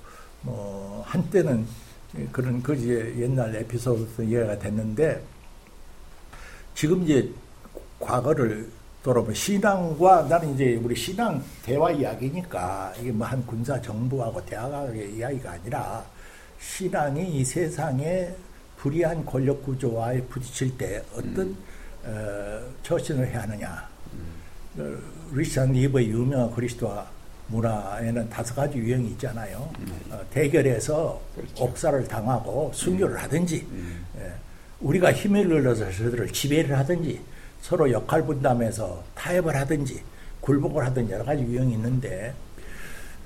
[0.43, 1.67] 뭐 한때는
[2.19, 5.23] 예, 그런 그 이제 옛날 에피소드 이해가 됐는데
[6.75, 7.31] 지금 이제
[8.01, 8.69] 과거를
[9.05, 15.53] 돌아보면 신앙과 나는 이제 우리 신앙 대화 이야기니까 이게 뭐 한 군사 정부하고 대화의 이야기가
[15.53, 16.05] 아니라
[16.61, 18.35] 신앙이 이 세상에
[18.79, 21.57] 불이한 권력 구조와에 부딪힐 때 어떤 음.
[22.05, 23.89] 어, 처신을 해야 하느냐.
[24.13, 24.35] 음.
[24.79, 27.07] 어, 리찬 리버의 유명한 그리스도와
[27.49, 29.71] 문화에는 다섯 가지 유형이 있잖아요.
[29.81, 30.01] 음.
[30.11, 31.65] 어, 대결해서 그렇죠.
[31.65, 33.21] 옥사를 당하고 순교를 음.
[33.23, 34.05] 하든지, 음.
[34.19, 34.33] 예,
[34.81, 37.21] 우리가 힘을 눌러서 저들을 지배를 하든지,
[37.61, 40.03] 서로 역할 분담해서 타협을 하든지,
[40.41, 42.35] 굴복을 하든지 여러 가지 유형이 있는데,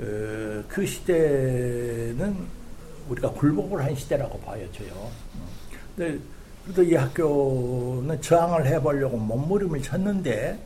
[0.00, 2.36] 어, 그 시대는
[3.08, 4.40] 우리가 굴복을 한 시대라고
[4.72, 5.10] 저요.
[5.34, 5.48] 음.
[5.96, 6.18] 근데
[6.68, 10.58] 그래도 이 학교는 저항을 해보려고 몸부림을 쳤는데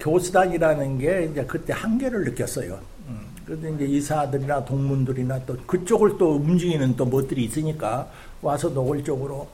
[0.00, 2.78] 교수단이라는 게 이제 그때 한계를 느꼈어요.
[3.08, 3.26] 음.
[3.44, 8.08] 그래도 이제 이사들이나 동문들이나 또 그쪽을 또 움직이는 또 것들이 있으니까
[8.40, 9.46] 와서 노골적으로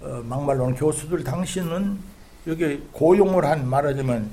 [0.00, 1.98] 어, 막말로는 교수들 당신은
[2.46, 4.30] 여기 고용을 한 말하자면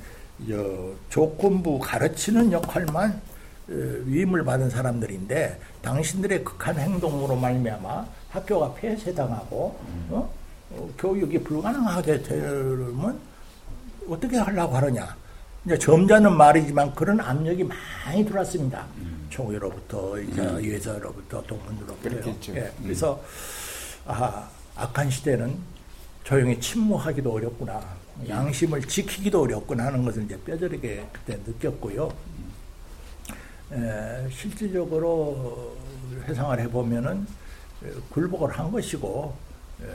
[0.48, 3.74] 저 조건부 가르치는 역할만 어,
[4.06, 9.78] 위임을 받은 사람들인데 당신들의 극한 행동으로 말미암아 학교가 폐쇄당하고
[10.10, 10.39] 어?
[10.72, 13.20] 어, 교육이 불가능하게 되면
[14.08, 15.16] 어떻게 하려고 하느냐.
[15.66, 18.86] 이제 점잖은 말이지만 그런 압력이 많이 들어왔습니다.
[18.98, 19.28] 음.
[19.30, 20.64] 총회로부터 이제 음.
[20.64, 22.10] 예서로부터 동문으로부터.
[22.56, 22.60] 예.
[22.62, 22.72] 음.
[22.84, 23.22] 그래서
[24.06, 25.58] 아 악한 시대는
[26.24, 27.82] 조용히 침묵하기도 어렵구나.
[28.28, 32.12] 양심을 지키기도 어렵구나 하는 것을 이제 뼈저리게 그때 느꼈고요.
[33.72, 35.78] 에, 실질적으로
[36.28, 37.26] 회상을 해보면은
[38.10, 39.36] 굴복을 한 것이고
[39.82, 39.86] 에,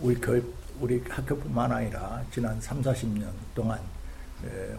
[0.00, 3.78] 우리 교육 우리 학교뿐만 아니라 지난 3, 40년 동안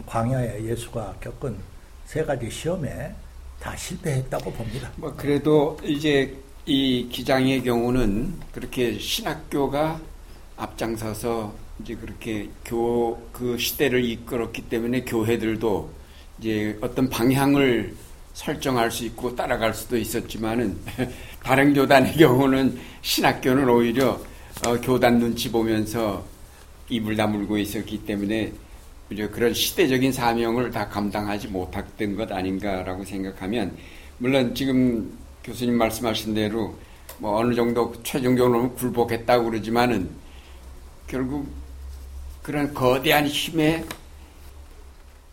[0.05, 1.57] 광야에 예수가 겪은
[2.05, 3.13] 세 가지 시험에
[3.59, 4.91] 다 실패했다고 봅니다.
[4.95, 9.99] 뭐 그래도 이제 이 기장의 경우는 그렇게 신학교가
[10.57, 15.89] 앞장서서 이제 그렇게 교 그 시대를 이끌었기 때문에 교회들도
[16.39, 17.95] 이제 어떤 방향을
[18.33, 20.75] 설정할 수 있고 따라갈 수도 있었지만은
[21.43, 24.19] 다른 교단의 경우는 신학교는 오히려
[24.65, 26.25] 어, 교단 눈치 보면서
[26.89, 28.53] 입을 다물고 있었기 때문에
[29.31, 33.77] 그런 시대적인 사명을 다 감당하지 못했던 것 아닌가라고 생각하면
[34.17, 36.75] 물론 지금 교수님 말씀하신 대로
[37.19, 40.09] 뭐 어느 정도 최종적으로 굴복했다고 그러지만은
[41.07, 41.47] 결국
[42.43, 43.83] 그런 거대한 힘에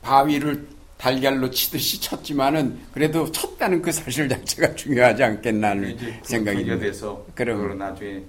[0.03, 6.79] 바위를 달걀로 치듯이 쳤지만은 그래도 쳤다는 그 사실 자체가 중요하지 않겠나 는 생각이 듭니다.
[6.79, 8.23] 돼서 그럼 나중에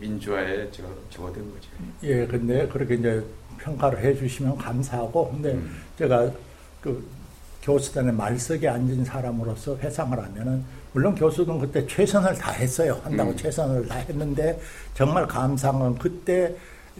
[0.00, 0.70] 민주화에
[1.10, 1.68] 적어된 거죠.
[2.02, 3.22] 예, 근데 그렇게 이제
[3.58, 5.82] 평가를 해주시면 감사하고, 근데 음.
[5.98, 6.30] 제가
[6.80, 7.06] 그
[7.62, 13.00] 교수단에 말석에 앉은 사람으로서 회상을 하면은 물론 교수는 그때 최선을 다했어요.
[13.04, 13.36] 한다고 음.
[13.36, 14.58] 최선을 다했는데
[14.94, 16.54] 정말 감사한 건 그때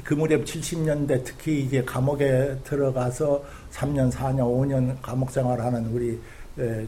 [0.04, 6.18] 그 무렵 70년대 특히 이제 감옥에 들어가서 3년, 4년, 5년 감옥 생활하는 우리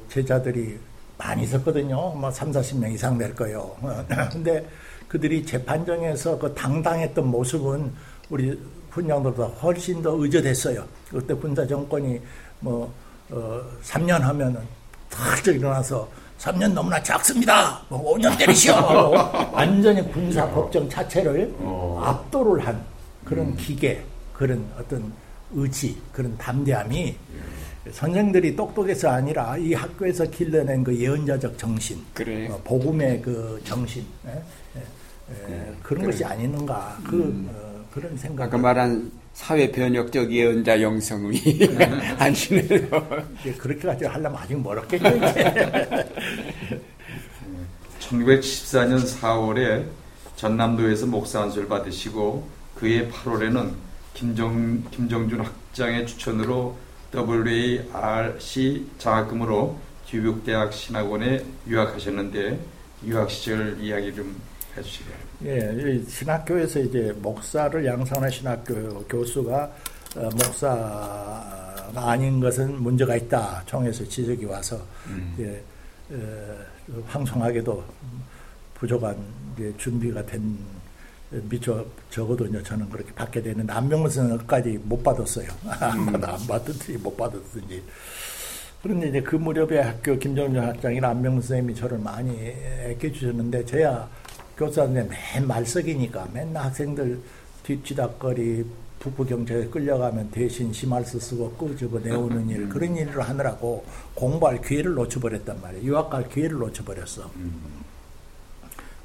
[0.09, 0.79] 제자들이
[1.19, 2.13] 많이 있었거든요.
[2.15, 3.75] 뭐 3, 40명 이상 될 거예요.
[4.31, 4.65] 근데
[5.13, 7.93] 그들이 재판정에서 그 당당했던 모습은
[8.31, 8.59] 우리
[8.91, 10.83] 훈장들보다 훨씬 더 의젓했어요.
[11.11, 12.19] 그때 군사 정권이
[12.61, 12.91] 뭐,
[13.29, 14.63] 어, 3년 하면은
[15.11, 17.83] 탁 일어나서 3년 너무나 작습니다.
[17.91, 18.73] 뭐 5년 때리시오.
[19.53, 22.01] 완전히 군사 법정 자체를 어.
[22.03, 22.83] 압도를 한
[23.23, 23.57] 그런 음.
[23.57, 25.13] 기계, 그런 어떤
[25.53, 27.15] 의지, 그런 담대함이
[27.91, 32.49] 선생들이 똑똑해서 아니라 이 학교에서 길러낸 그 예언자적 정신, 그래.
[32.49, 34.43] 어, 복음의 그 정신, 예?
[35.49, 37.49] 예, 그런 것이 아니는가 그 음.
[37.53, 38.45] 어, 그런 생각.
[38.45, 41.41] 아까 말한 사회 변혁적 예언자 영성이
[42.19, 42.89] 안시네요.
[43.59, 45.09] 그렇게까지 하려면 아직 멀었겠죠.
[48.01, 49.85] 1914년 4월에
[50.37, 53.73] 전남도에서 목사 안수를 받으시고 그해 8월에는
[54.15, 56.77] 김정, 김정준 학장의 추천으로
[57.15, 62.59] WARC 장학금으로 교육대학 신학원에 유학하셨는데
[63.07, 64.35] 유학 시절 이야기 좀
[64.77, 65.22] 해주시게.
[65.45, 69.73] 예, 신학교에서 이제 목사를 양산한 신학교 교수가
[70.17, 73.63] 어, 목사가 아닌 것은 문제가 있다.
[73.67, 75.35] 총에서 지적이 와서 음.
[75.35, 75.65] 이제
[76.11, 77.85] 어, 황송하게도
[78.75, 79.17] 부족한
[79.57, 80.57] 이제 준비가 된
[81.31, 85.49] 미처 적어도 이제 저는 그렇게 받게 되는 안명선까지 못 받았어요.
[85.67, 86.25] 음.
[86.25, 87.83] 안 받든지 못 받았든지.
[88.81, 94.09] 그런데 이제 그 무렵에 학교 김정준 학장이나 안명선 선생님이 저를 많이 애껴주셨는데 저야
[94.67, 97.21] 교사인데 맨 말석이니까 맨날 학생들
[97.65, 98.65] 뒷지닥거리
[99.01, 105.61] 북부 경찰에 끌려가면 대신 심할수 쓰고 끄집어 내오는 일 그런 일을 하느라고 공부할 기회를 놓쳐버렸단
[105.61, 105.85] 말이에요.
[105.85, 107.29] 유학 갈 기회를 놓쳐버렸어.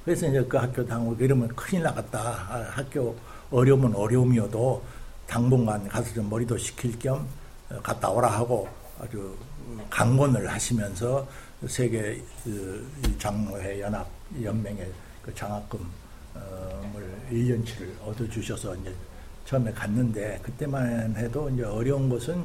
[0.05, 2.19] 그래서 이제 그 학교 당국 이러면 큰일 나갔다.
[2.19, 3.15] 아, 학교
[3.49, 4.83] 어려우면 어려움이어도
[5.25, 7.27] 당분간 가서 좀 머리도 식힐 겸
[7.71, 8.67] 어, 갔다 오라 하고
[9.01, 9.35] 아주
[9.89, 11.27] 강권을 하시면서
[11.67, 14.07] 세계 그 장로회 연합
[14.41, 14.87] 연맹에
[15.27, 15.85] 그 장학금을
[17.31, 18.93] 1년치를 얻어주셔서 이제
[19.45, 22.43] 처음에 갔는데 그때만 해도 이제 어려운 것은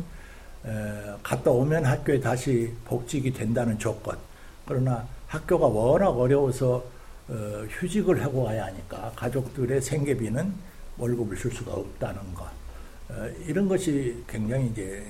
[1.23, 4.19] 갔다 오면 학교에 다시 복직이 된다는 조건.
[4.67, 6.85] 그러나 학교가 워낙 어려워서
[7.29, 10.53] 어, 휴직을 하고 가야 하니까 가족들의 생계비는
[10.99, 12.45] 월급을 줄 수가 없다는 것.
[13.09, 15.05] 어, 이런 것이 굉장히 이제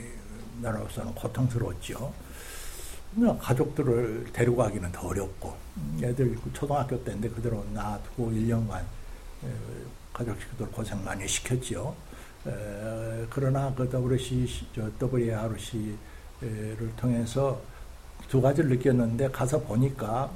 [0.60, 2.12] 나라로서는 고통스러웠죠.
[3.40, 5.54] 가족들을 데리고 가기는 더 어렵고
[6.02, 8.82] 애들 그 초등학교 때인데 그대로 놔두고 1년간
[10.12, 11.94] 가족 식구들 고생 많이 시켰죠.
[12.46, 15.96] 에, 그러나 그 WC, 저 WRC를
[16.96, 17.60] 통해서
[18.28, 20.30] 두 가지를 느꼈는데 가서 보니까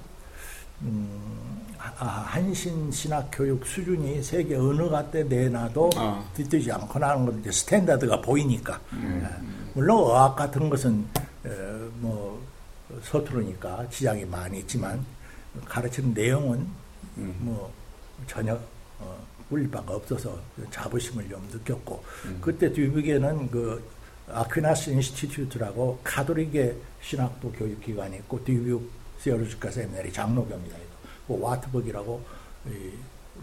[0.83, 6.25] 음, 아, 한신 신학 교육 수준이 세계 어느 곳에 내놔도 아.
[6.35, 8.81] 뒤지지 않거나 하는 건 이제 standard가 보이니까.
[8.93, 9.23] 음.
[9.23, 9.73] 예.
[9.75, 11.07] 물론 어학 같은 것은
[11.45, 11.49] 에,
[12.01, 12.43] 뭐
[13.03, 15.05] 서투르니까 지장이 많이 있지만
[15.64, 16.66] 가르치는 내용은
[17.16, 17.35] 음.
[17.40, 17.72] 뭐
[18.27, 18.59] 전혀
[18.99, 20.38] 어, 꿀릴 바가 없어서
[20.70, 22.38] 자부심을 좀 느꼈고 음.
[22.40, 23.83] 그때 듀북에는 그
[24.29, 30.77] Aquinas Institute라고 카톨릭의 신학부 교육기관이 있고 듀북 Theological Seminary 장로교입니다.
[31.27, 32.22] 그 Wartburg이라고
[32.68, 32.90] 이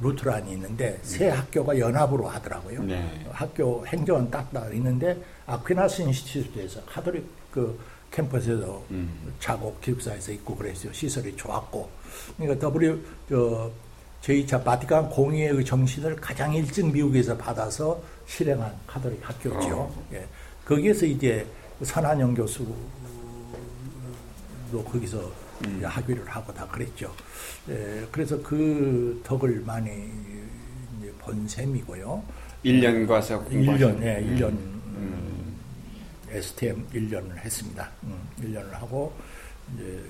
[0.01, 2.83] Lutheran이 있는데 세 학교가 연합으로 하더라고요.
[2.83, 3.25] 네.
[3.31, 7.79] 학교 행정은 딱딱 있는데 Aquinas Institute에서 카톨릭 그
[8.13, 9.33] 캠퍼스에서 음.
[9.39, 10.93] 자고 기숙사에서 있고 그랬어요.
[10.93, 11.89] 시설이 좋았고.
[12.37, 13.71] 그러니까 W 저
[14.21, 19.79] 제2차 바티칸 공의의 그 정신을 가장 일찍 미국에서 받아서 실행한 카톨릭 학교죠.
[19.79, 20.07] 어.
[20.13, 20.25] 예.
[20.63, 21.45] 거기에서 이제
[21.81, 22.73] 선한영 교수도
[24.71, 25.29] 거기서
[25.65, 25.81] 음.
[25.83, 27.13] 학위를 하고 다 그랬죠.
[27.69, 29.91] 예, 그래서 그 덕을 많이
[30.99, 32.23] 이제 본 셈이고요.
[32.63, 34.35] 1년 가서 1년, 예, 음.
[34.35, 35.32] 1년 음,
[36.33, 37.89] STM 1년을 했습니다.
[38.03, 39.13] 음, 1년을 하고
[39.73, 40.03] 이제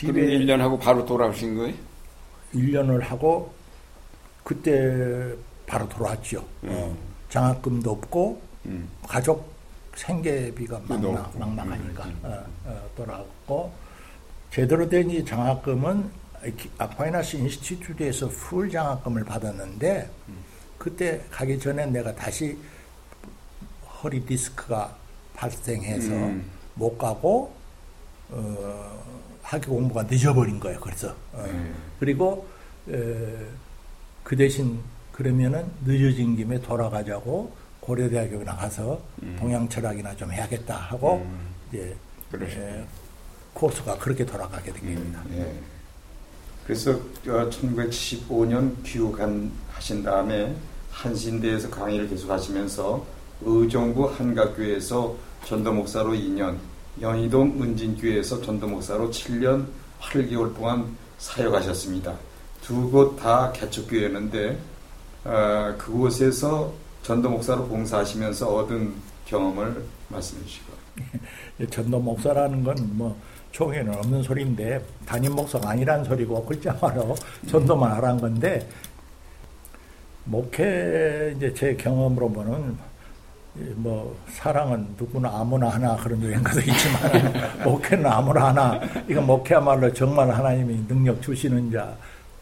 [0.00, 1.74] 그럼 1년 하고 바로 돌아오신 거예요?
[2.54, 3.52] 1년을 하고
[4.44, 5.34] 그때
[5.66, 6.44] 바로 돌아왔죠.
[6.62, 6.96] 어,
[7.30, 8.88] 장학금도 없고 음.
[9.06, 9.52] 가족
[9.96, 11.38] 생계비가 막막.
[11.38, 13.72] 막막하니까 음, 어, 어, 돌아왔고
[14.50, 16.10] 제대로 된 이 장학금은
[16.78, 20.08] Aquinas Institute에서 full 장학금을 받았는데
[20.78, 22.56] 그때 가기 전에 내가 다시
[24.02, 24.96] 허리 디스크가
[25.36, 26.50] 발생해서 음.
[26.74, 27.52] 못 가고
[28.30, 29.02] 어,
[29.42, 30.80] 학교 공부가 늦어버린 거예요.
[30.80, 31.44] 그래서 어.
[31.46, 31.74] 음.
[32.00, 32.46] 그리고
[32.88, 33.46] 에,
[34.24, 34.80] 그 대신
[35.12, 39.00] 그러면은 늦어진 김에 돌아가자고 고려대학교 나가서
[39.38, 41.54] 동양 철학이나 좀 해야겠다 하고 음.
[41.68, 41.96] 이제.
[42.34, 42.84] 에,
[43.56, 45.22] 코스가 그렇게 돌아가게 된 겁니다.
[45.32, 45.50] 예.
[46.64, 50.54] 그래서 어, 1975년 귀국한 하신 다음에
[50.90, 53.06] 한신대에서 강의를 계속 하시면서
[53.40, 55.16] 의정부 한각교회에서
[55.46, 56.56] 전도 목사로 2년,
[57.00, 59.64] 연희동 은진교회에서 전도 목사로 7년
[60.00, 62.12] 8개월 동안 사역하셨습니다.
[62.62, 64.58] 두 곳 다 개척교회였는데
[65.24, 66.72] 어, 그곳에서
[67.04, 68.92] 전도 목사로 봉사하시면서 얻은
[69.26, 70.72] 경험을 말씀해 주시고.
[71.60, 73.16] 이 전도 목사라는 건 뭐
[73.52, 77.14] 총에는 없는 소리인데 담임 목사가 아니란 소리고 글자말로
[77.46, 78.68] 전도만 하라는 건데
[80.24, 82.95] 목회 이제 제 경험으로 보는 이
[83.76, 90.86] 뭐 사랑은 누구나 아무나 하나 그런 유행가도 있지만 목회는 아무나 하나 이거 목회야말로 정말 하나님이
[90.88, 91.96] 능력 주시는 자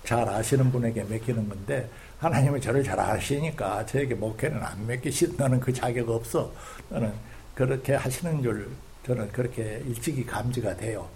[0.05, 5.73] 잘 아시는 분에게 맡기는 건데 하나님은 저를 잘 아시니까 저에게 목회는 안 맡기시 나는 그
[5.73, 6.53] 자격 없어
[6.89, 7.13] 나는
[7.55, 8.69] 그렇게 하시는 줄
[9.07, 11.07] 저는 그렇게 일찍이 감지가 돼요.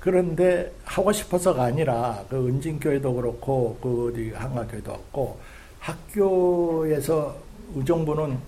[0.00, 5.40] 그런데 하고 싶어서가 아니라 그 은진교회도 그렇고 그 어디 한가교회도 없고
[5.80, 7.36] 학교에서
[7.74, 8.38] 의정부는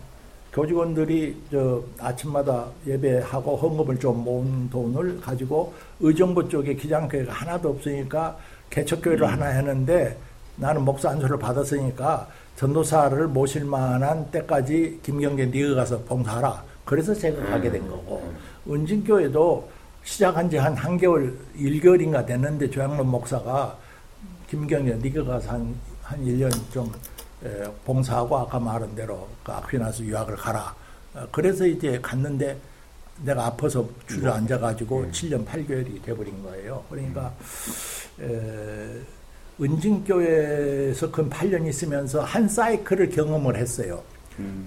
[0.59, 8.37] 교직원들이 저 아침마다 예배하고 헌금을 좀 모은 돈을 가지고 의정부 쪽에 기장교회가 하나도 없으니까
[8.69, 10.19] 개척교회를 하나 했는데
[10.57, 16.65] 나는 목사 안수를 받았으니까 전도사를 모실 만한 때까지 김경재 네가 가서 봉사하라.
[16.85, 18.29] 그래서 제가 가게 된 거고
[18.69, 19.71] 은진교회도
[20.03, 23.79] 시작한 지 한 한개월, 일개월인가 됐는데 조양론 목사가
[24.51, 26.91] 김경재 네가 가서 한, 한 1년 좀 에,
[27.85, 30.75] 봉사하고 아까 말한 대로 그 아퀴나스 유학을 가라.
[31.15, 32.59] 어, 그래서 이제 갔는데
[33.25, 36.85] 내가 아파서 주저앉아가지고 7년 8개월이 돼버린 거예요.
[36.89, 37.33] 그러니까
[38.21, 39.01] 에,
[39.61, 44.03] 은진교회에서 근 8년 있으면서 한 사이클을 경험을 했어요.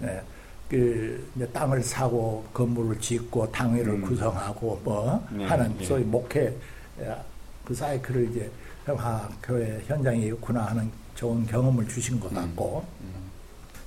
[0.04, 0.22] 예,
[0.70, 5.86] 그 땅을 사고 건물을 짓고 당회를 구성하고 뭐 네, 하는 네.
[5.86, 6.54] 소위 목회
[7.00, 7.16] 예,
[7.64, 8.52] 그 사이클을 이제
[8.88, 10.92] 아 교회 현장에 있구나 하는
[11.22, 12.84] 좋은 경험을 주신 것 같고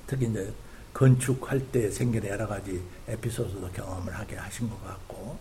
[0.07, 0.53] 특히 이제
[0.93, 5.37] 건축할 때 생기는 여러 가지 에피소드도 경험을 하게 하신 것 같고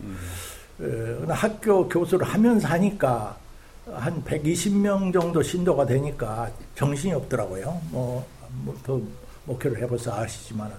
[0.80, 3.38] 어, 학교 교수를 하면서 하니까
[3.86, 7.80] 한 120명 정도 신도가 되니까 정신이 없더라고요.
[7.90, 8.26] 뭐,
[8.64, 9.00] 뭐 더
[9.44, 10.74] 목회를 해봐서 아시지만은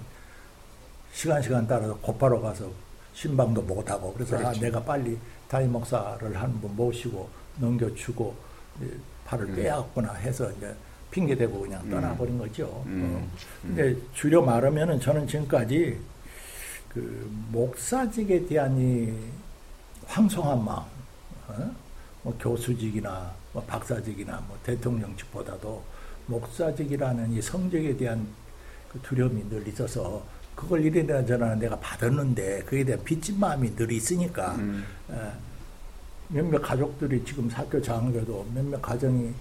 [1.14, 2.68] 시간 시간 따라서 곧바로 가서
[3.14, 4.60] 신방도 못하고 그래서 아, 그렇죠.
[4.60, 5.16] 내가 빨리
[5.48, 7.26] 담임 목사를 한 분 모시고
[7.58, 8.34] 넘겨주고
[8.82, 10.74] 이제 팔을 빼앗구나 해서 이제
[11.10, 12.82] 핑계 대고 그냥 떠나버린 거죠.
[12.86, 13.16] 음.
[13.16, 13.38] 어.
[13.62, 15.98] 근데 주려 말하면은 저는 지금까지
[16.88, 19.12] 그 목사직에 대한 이
[20.06, 20.84] 황송한 마음,
[21.48, 21.74] 어?
[22.22, 25.82] 뭐 교수직이나 뭐 박사직이나 뭐 대통령직보다도
[26.26, 28.26] 목사직이라는 이 성적에 대한
[28.90, 34.54] 그 두려움이 늘 있어서 그걸 이래나 저래나 내가 받았는데 그에 대한 빚진 마음이 늘 있으니까
[34.56, 34.84] 음.
[35.08, 35.32] 어,
[36.28, 39.32] 몇몇 가족들이 지금 학교 장교도 몇몇 가정이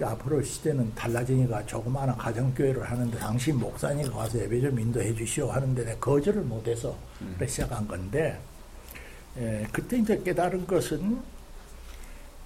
[0.00, 5.98] 앞으로 시대는 달라지니까 조그마한 가정교회를 하는데 당신 목사님이 와서 예배 좀 인도해 주시오 하는데 내가
[5.98, 6.96] 거절을 못해서
[7.38, 8.38] 그래 시작한 건데
[9.38, 11.20] 에, 그때 이제 깨달은 것은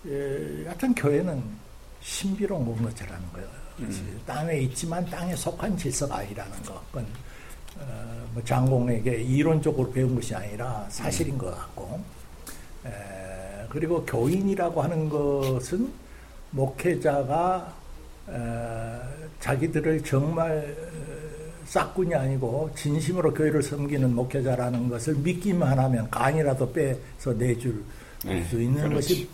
[0.07, 1.43] 에, 하여튼 교회는
[2.01, 3.49] 신비로운 공동체라는 거예요.
[4.27, 6.83] 땅에 있지만 땅에 속한 질서가 아니라는 거.
[6.89, 7.07] 그건
[7.79, 12.01] 어, 뭐 장공에게 이론적으로 배운 것이 아니라 사실인 것 같고
[12.85, 15.93] 에, 그리고 교인이라고 하는 것은
[16.51, 17.75] 목회자가
[18.29, 18.33] 에,
[19.41, 27.83] 자기들을 정말 어, 싹군이 아니고 진심으로 교회를 섬기는 목회자라는 것을 믿기만 하면 간이라도 빼서 내줄
[28.25, 28.95] 네, 수 있는 그렇지.
[28.95, 29.29] 것이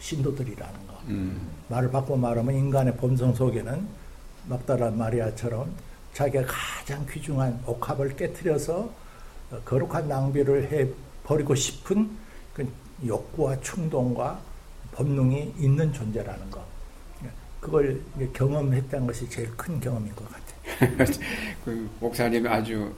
[0.00, 1.00] 신도들이라는 거.
[1.08, 1.48] 음.
[1.68, 3.86] 말을 바꿔 말하면 인간의 본성 속에는
[4.46, 5.72] 막다라 마리아처럼
[6.14, 8.90] 자기가 가장 귀중한 옥합을 깨뜨려서
[9.50, 10.88] 어, 거룩한 낭비를 해
[11.24, 12.10] 버리고 싶은
[12.54, 12.66] 그
[13.06, 14.40] 욕구와 충동과
[14.92, 16.62] 본능이 있는 존재라는 거.
[17.60, 21.06] 그걸 이제 경험했다는 것이 제일 큰 경험인 것 같아요.
[21.64, 22.92] 그 목사님 아주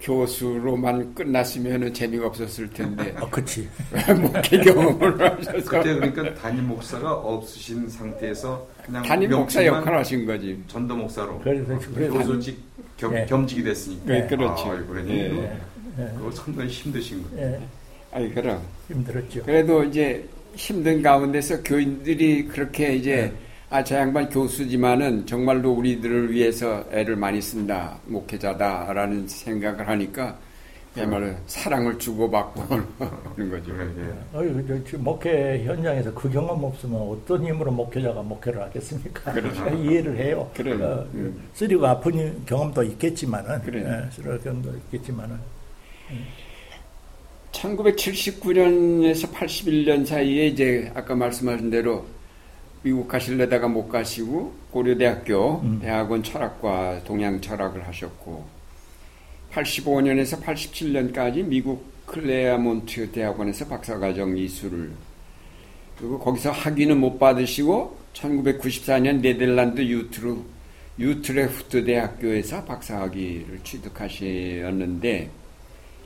[0.00, 3.68] 교수로만 끝났으면 재미가 없었을 텐데 어, 그치.
[4.22, 10.62] 목회 경험을 하셔서 그때 그러니까 담임 목사가 없으신 상태에서 그냥 담임 목사 역할 하신 거지.
[10.68, 12.62] 전도 목사로 그래서 그래서 교수직
[12.96, 13.26] 겸, 네.
[13.26, 14.04] 겸직이 됐으니까.
[14.06, 14.70] 네, 그렇죠.
[14.70, 15.28] 아, 그러니 예.
[15.28, 17.50] 그 예, 예, 그거 상당히 힘드신 거예요.
[17.54, 17.60] 예,
[18.12, 19.42] 아니 그럼 힘들었죠.
[19.42, 20.28] 그래도 이제
[20.58, 23.32] 힘든 가운데서 교인들이 그렇게 이제 네.
[23.70, 30.36] 아저 양반 교수지만은 정말로 우리들을 위해서 애를 많이 쓴다 목회자다라는 생각을 하니까
[30.94, 33.72] 그야말로 사랑을 주고받고 하는 거죠.
[33.78, 39.32] 예, 목회 현장에서 그 경험 없으면 어떤 힘으로 목회자가 목회를 하겠습니까?
[39.32, 39.68] 그렇죠.
[39.76, 40.50] 이해를 해요.
[40.54, 40.72] 그래.
[40.82, 41.48] 어, 음.
[41.54, 43.84] 쓰리고 아픈 경험도 있겠지만은, 그래.
[43.86, 45.36] 예, 쓰리고 경험도 있겠지만은,
[47.60, 52.06] 1979년에서 81년 사이에 이제 아까 말씀하신 대로
[52.82, 55.78] 미국 가실래다가 못 가시고 고려대학교 음.
[55.80, 58.46] 대학원 철학과 동양 철학을 하셨고
[59.52, 64.92] 85년에서 87년까지 미국 클레아몬트 대학원에서 박사과정 이수를
[65.98, 70.36] 그리고 거기서 학위는 못 받으시고 1994년 네덜란드 유트르
[70.98, 75.30] 유트레프트 대학교에서 박사학위를 취득하셨는데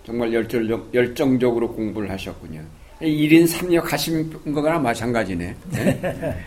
[0.04, 2.62] 정말 열정, 열정적 으로 공부를 하셨군요.
[3.00, 5.56] 1인 3역 하신 거나 마찬가지네.
[5.70, 6.38] 네?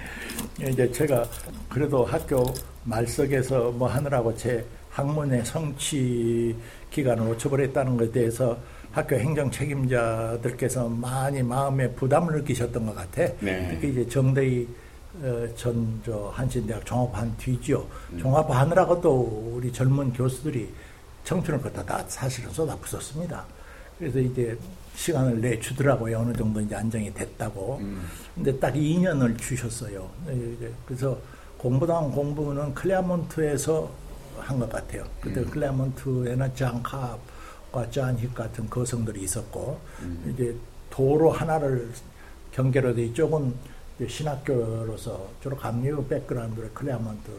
[0.71, 1.25] 이제 제가
[1.69, 2.43] 그래도 학교
[2.83, 6.55] 말석에서 뭐 하느라고 제 학문의 성취
[6.91, 8.57] 기간을 놓쳐버렸다는 것에 대해서
[8.91, 13.27] 학교 행정 책임자들께서 많이 마음에 부담을 느끼셨던 것 같아.
[13.41, 13.67] 네.
[13.71, 14.67] 특히 이제 정대희
[15.21, 17.87] 어, 전저 한신대학 종합반 뒤죠.
[18.19, 20.69] 종합하느라고 또 우리 젊은 교수들이
[21.25, 23.43] 청춘을 갖다 다 사실은 쏟아부었습니다.
[23.99, 24.57] 그래서 이제
[24.95, 26.19] 시간을 내주더라고요.
[26.19, 27.81] 어느 정도 이제 안정이 됐다고.
[28.33, 30.09] 근데 딱 2년을 주셨어요.
[30.27, 31.17] 네, 그래서
[31.57, 33.91] 공부당 공부는 클레어몬트에서
[34.37, 35.03] 한 것 같아요.
[35.19, 39.79] 그때 클레어몬트에는 존 캅과 존 힉 같은 거성들이 있었고,
[40.29, 40.55] 이제
[40.89, 41.89] 도로 하나를
[42.51, 43.53] 경계로 돼 이쪽은
[43.97, 47.31] 이제 신학교로서 주로 감리교 background의 클레어몬트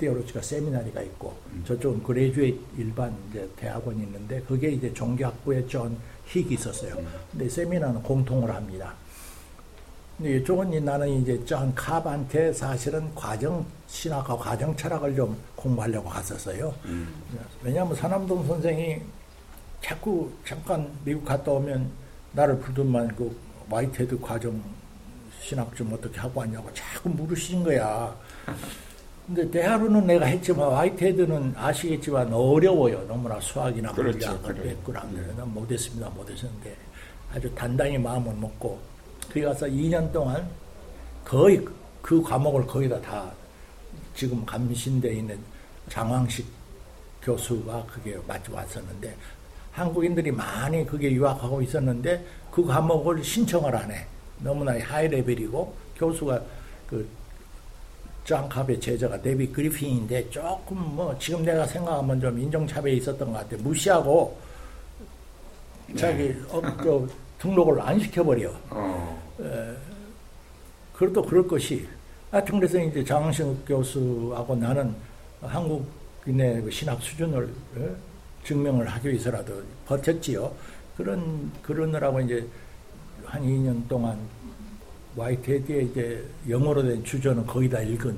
[0.00, 1.36] Theological Seminary가 있고
[1.66, 5.96] 저쪽은 graduate 일반 이제 대학원이 있는데 그게 이제 종교학부에 존
[6.28, 6.96] 힉이 있었어요.
[7.30, 8.94] 근데 세미나는 공통을 합니다.
[10.16, 16.74] 근데 이쪽은 이 나는 이제 존 캅한테 사실은 과정 신학과 과정 철학을 좀 공부하려고 갔었어요.
[17.62, 19.00] 왜냐하면 서남동 선생이
[19.82, 21.90] 자꾸 잠깐 미국 갔다 오면
[22.32, 23.34] 나를 부르면 그
[23.68, 24.62] 화이트헤드 과정
[25.40, 28.14] 신학 좀 어떻게 하고 왔냐고 자꾸 물으시는 거야.
[29.32, 33.06] 근데 대하루는 내가 했지만 와이테드는 아시겠지만 어려워요.
[33.06, 34.76] 너무나 수학이나 그렇죠, 물리학, 그래요.
[34.76, 36.08] 백그라운드는 못했습니다.
[36.10, 36.76] 못했었는데
[37.32, 38.80] 아주 단단히 마음을 먹고
[39.28, 40.50] 거기 가서 2년 동안
[41.24, 41.64] 거의
[42.02, 43.30] 그 과목을 거의 다, 다
[44.16, 45.38] 지금 감신대에 있는
[45.88, 46.44] 장황식
[47.22, 49.14] 교수가 그게 맞춰 왔었는데
[49.70, 54.04] 한국인들이 많이 그게 유학하고 있었는데 그 과목을 신청을 안 해.
[54.40, 56.42] 너무나 하이 레벨이고 교수가
[56.88, 57.19] 그
[58.30, 63.56] 짱캅의 제자가 데비 그리핀인데 조금 뭐 지금 내가 생각하면 좀 인종차별이 있었던 것 같아.
[63.60, 64.38] 무시하고
[65.96, 67.06] 자기 어, 저
[67.40, 68.52] 등록을 안 시켜버려.
[68.70, 69.18] 어,
[70.94, 71.88] 그래도 그럴 것이.
[72.30, 74.94] 하여튼 그래서 이제 장승욱 교수하고 나는
[75.42, 77.96] 한국인의 그 신학 수준을 어,
[78.44, 80.52] 증명을 하기 위해서라도 버텼지요.
[80.96, 82.46] 그런, 그러느라고 이제
[83.24, 84.16] 한 2년 동안
[85.16, 88.16] 와이테드의 이제 영어로 된 주저는 거의 다 읽은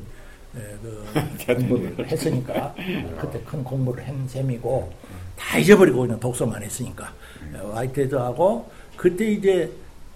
[0.54, 1.04] 예, 그
[1.46, 2.74] 공부를 했으니까
[3.18, 4.92] 그때 큰 공부를 한 셈이고
[5.36, 7.12] 다 잊어버리고 그냥 독서만 했으니까.
[7.54, 9.72] 예, 화이트헤드하고 그때 이제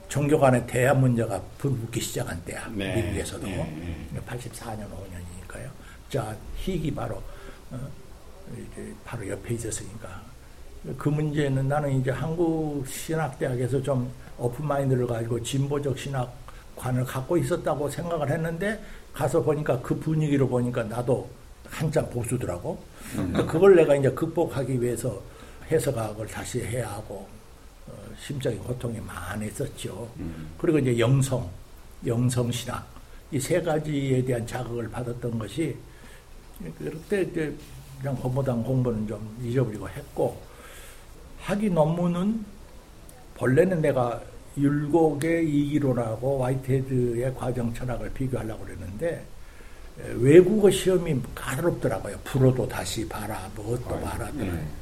[0.08, 2.96] 종교 간의 대화 문제가 불붙기 시작한 때야 네.
[2.96, 3.46] 미국에서도.
[3.46, 5.68] 네, 84년 5년이니까요.
[6.10, 7.16] 자 희기 바로
[7.70, 7.80] 어,
[8.52, 10.36] 이제 바로 옆에 있었으니까.
[10.96, 14.08] 그 문제는 나는 이제 한국 신학대학에서 좀
[14.38, 16.32] 오픈 마인드를 가지고 진보적 신학
[16.76, 18.80] 관을 갖고 있었다고 생각을 했는데
[19.12, 21.28] 가서 보니까 그 분위기로 보니까 나도
[21.68, 22.78] 한참 보수더라고.
[23.48, 25.20] 그걸 내가 이제 극복하기 위해서
[25.70, 27.26] 해석학을 다시 해야 하고
[27.88, 30.08] 어, 심적인 고통이 많았었죠.
[30.58, 31.48] 그리고 이제 영성,
[32.06, 32.86] 영성 신학
[33.32, 35.76] 이 세 가지에 대한 자극을 받았던 것이
[36.78, 37.52] 그때 이제
[37.98, 40.40] 그냥 공부당 공부는 좀 잊어버리고 했고
[41.40, 42.44] 학위 논문은
[43.34, 44.20] 본래는 내가
[44.56, 49.26] 율곡의 이기론하고 화이트헤드의 과정 철학을 비교하려고 그랬는데
[50.00, 52.18] 에, 외국어 시험이 까다롭더라고요.
[52.24, 54.30] 불어도 다시 봐라, 뭐또 봐라.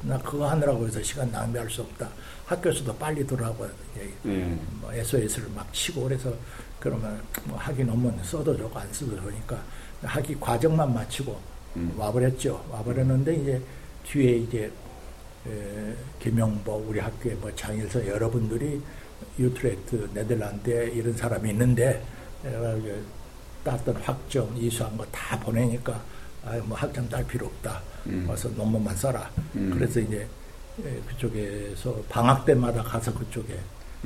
[0.01, 2.09] 나 그거 하느라고 해서 시간 낭비할 수 없다.
[2.45, 3.67] 학교에서도 빨리 들어가고
[3.97, 4.59] 예, 네.
[4.79, 6.33] 뭐 SOS를 막 치고 그래서
[6.79, 9.61] 그러면 뭐 학위 논문 써도 좋고 안 써도 좋으니까
[10.03, 11.37] 학위 과정만 마치고
[11.97, 12.63] 와버렸죠.
[12.71, 13.61] 와버렸는데 이제
[14.03, 14.71] 뒤에 이제
[15.47, 18.81] 에, 김영복 우리 학교에 뭐 장일서 여러분들이
[19.37, 22.03] 유트렉트 네덜란드에 이런 사람이 있는데
[22.43, 22.75] 내가
[23.63, 25.99] 땄던 학점 이수한 거 다 보내니까
[26.45, 27.81] 아유 뭐 학점 딸 필요 없다.
[28.27, 29.29] 와서 논문만 써라.
[29.53, 30.27] 그래서 이제
[30.85, 33.57] 에, 그쪽에서 방학 때마다 가서 그쪽에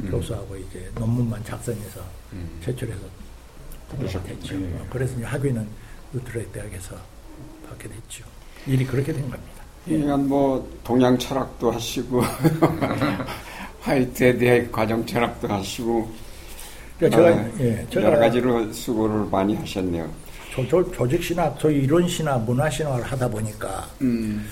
[0.09, 2.01] 교수하고 이제 논문만 작성해서
[2.63, 3.01] 제출해서
[3.91, 4.55] 통과가 됐죠.
[4.55, 5.67] 어, 그래서 이제 학위는
[6.13, 6.95] 유트렉트 대학에서
[7.67, 8.23] 받게 됐죠.
[8.67, 9.59] 일이 그렇게 된 겁니다.
[9.84, 12.21] 그러니까 뭐 동양 철학도 하시고
[13.82, 16.11] 화이트헤드의 과정 철학도 하시고
[16.97, 20.09] 그러니까 제가 아, 예, 제가 여러 가지로 수고를 많이 하셨네요.
[20.51, 24.45] 조, 조, 조직 신학, 소위 이론 신학, 문화 신학을 하다 보니까 음,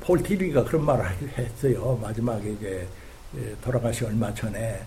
[0.00, 1.04] 폴 틸리히가 그런 말을
[1.36, 1.98] 했어요.
[2.00, 2.86] 마지막에 이제
[3.36, 4.80] 예, 돌아가시 얼마 전에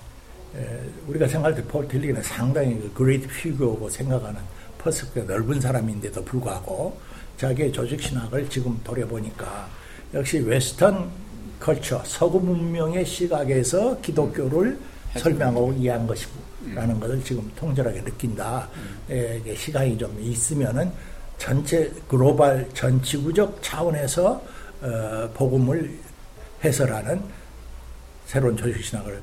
[0.56, 4.40] 에, 우리가 생각할 때 폴 틸리히는 상당히 그 great figure고 생각하는
[4.78, 6.98] 퍼스크가 넓은 사람인데도 불구하고
[7.38, 9.68] 자기의 조직 신학을 지금 돌아보니까
[10.14, 11.12] 역시 Western
[11.60, 14.78] culture, 서구 문명의 시각에서 기독교를
[15.16, 18.70] 설명하고 이해한 것이라는 것을 지금 통절하게 느낀다.
[19.10, 20.92] 예, 이게 시간이 좀 있으면은
[21.38, 24.42] 전체 글로벌 전 지구적 차원에서
[24.82, 25.98] 어, 복음을
[26.64, 27.22] 해설하는
[28.26, 29.22] 새로운 조직 신학을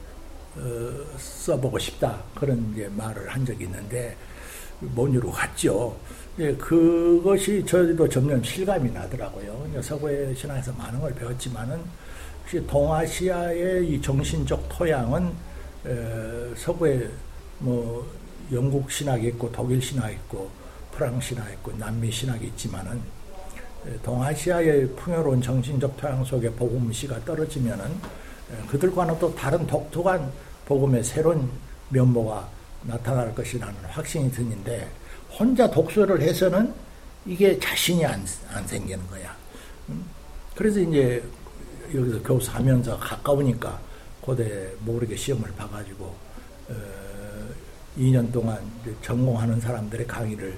[0.57, 4.16] 어, 써보고 싶다 그런 이제 말을 한 적이 있는데
[4.80, 5.97] 못 이루고 갔죠.
[6.39, 9.80] 예, 그것이 저도 점점 실감이 나더라고요.
[9.80, 11.78] 서구의 신학에서 많은 걸 배웠지만은
[12.66, 15.32] 동아시아의 이 정신적 토양은
[15.86, 17.11] 에, 서구의
[17.59, 18.07] 뭐
[18.53, 20.51] 영국 신학이 있고 독일 신학이 있고
[20.92, 23.01] 프랑스 신학이 있고 남미 신학이 있지만은
[23.86, 30.30] 에, 동아시아의 풍요로운 정신적 토양 속에 복음시가 떨어지면은 에, 그들과는 또 다른 독특한
[30.66, 31.51] 복음의 새로운
[31.88, 32.49] 면모가
[32.82, 34.88] 나타날 것이라는 확신이 드는데
[35.38, 36.72] 혼자 독서를 해서는
[37.26, 39.34] 이게 자신이 안, 안 생기는 거야.
[39.88, 40.05] 음?
[40.55, 41.22] 그래서 이제
[41.95, 43.78] 여기서 교수하면서 가까우니까
[44.20, 46.05] 고대 모르게 시험을 봐가지고
[46.68, 46.74] 어,
[47.99, 50.57] 2년 동안 이제 전공하는 사람들의 강의를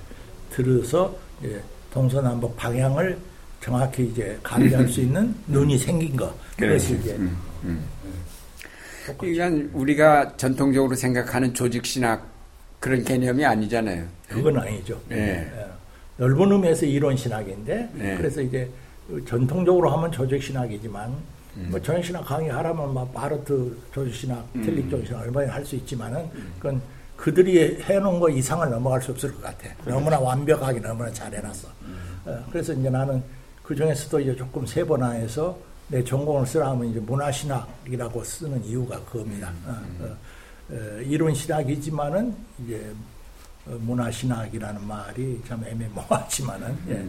[0.51, 1.63] 들어서 이제
[1.93, 3.19] 동서남북 방향을
[3.61, 7.85] 정확히 이제 감지할 수 있는 눈이 생긴 거 그것이 이제 음, 음.
[9.19, 12.27] 그러니까 우리가 전통적으로 생각하는 조직 신학
[12.81, 14.05] 그런 개념이 아니잖아요.
[14.29, 15.01] 그건 아니죠.
[15.09, 15.51] 네.
[15.53, 15.67] 예.
[16.19, 18.17] 넓은 의미에서 이론 신학인데 네.
[18.17, 18.69] 그래서 이제
[19.27, 21.15] 전통적으로 하면 조직 신학이지만
[21.57, 21.69] 음.
[21.71, 24.63] 뭐 조직 신학 강의하라면 막 바르트 조직 신학, 음.
[24.65, 26.29] 텔릭 조직 신학 얼마나 할 수 있지만은
[26.59, 26.81] 그건
[27.17, 29.69] 그들이 해놓은 거 이상을 넘어갈 수 없을 것 같아.
[29.87, 31.69] 너무나 완벽하게 너무나 잘 해놨어.
[31.83, 32.21] 음.
[32.27, 33.23] 어, 그래서 이제 나는
[33.63, 35.57] 그 중에서도 이제 조금 세분화해서
[35.89, 39.51] 내 전공을 쓰라 하면 이제 문화신학이라고 쓰는 이유가 그겁니다.
[39.67, 40.17] 어, 어,
[40.71, 42.35] 어, 이론 신학이지만은
[42.65, 43.16] 이제 어,
[43.67, 47.05] 문화신학이라는 말이 참 애매모호하지만은 예.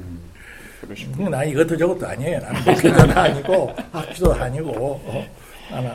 [0.81, 1.29] 그러시군요.
[1.29, 2.39] 나 이것도 저것도 아니에요.
[2.39, 4.71] 나는 목회자도 아니고 학주도 아니고
[5.05, 5.25] 어,
[5.71, 5.91] 나는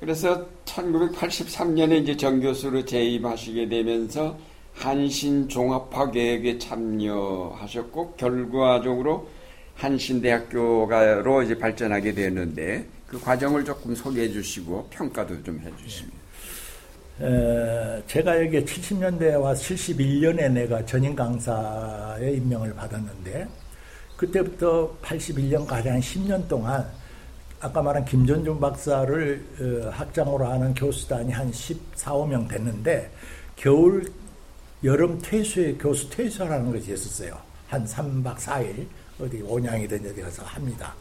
[0.00, 4.38] 그래서 1983년에 이제 정교수로 재임하시게 되면서
[4.74, 9.28] 한신 종합화 계획에 참여하셨고 결과적으로
[9.74, 16.15] 한신대학교가로 이제 발전하게 되었는데 그 과정을 조금 소개해 주시고 평가도 좀 해 주시면.
[17.20, 23.48] 에, 제가 여기 70년대에 와서 71년에 내가 전임 강사의 임명을 받았는데
[24.16, 26.86] 그때부터 81년까지 한 10년 동안
[27.60, 33.10] 아까 말한 김전중 박사를 어, 학장으로 하는 교수단이 한 14, 5명 됐는데
[33.56, 34.04] 겨울
[34.84, 37.38] 여름 퇴소에 교수 퇴소라는 것이 있었어요.
[37.68, 38.86] 한 3박 4일
[39.18, 40.94] 어디 온양이든 어디 가서 합니다.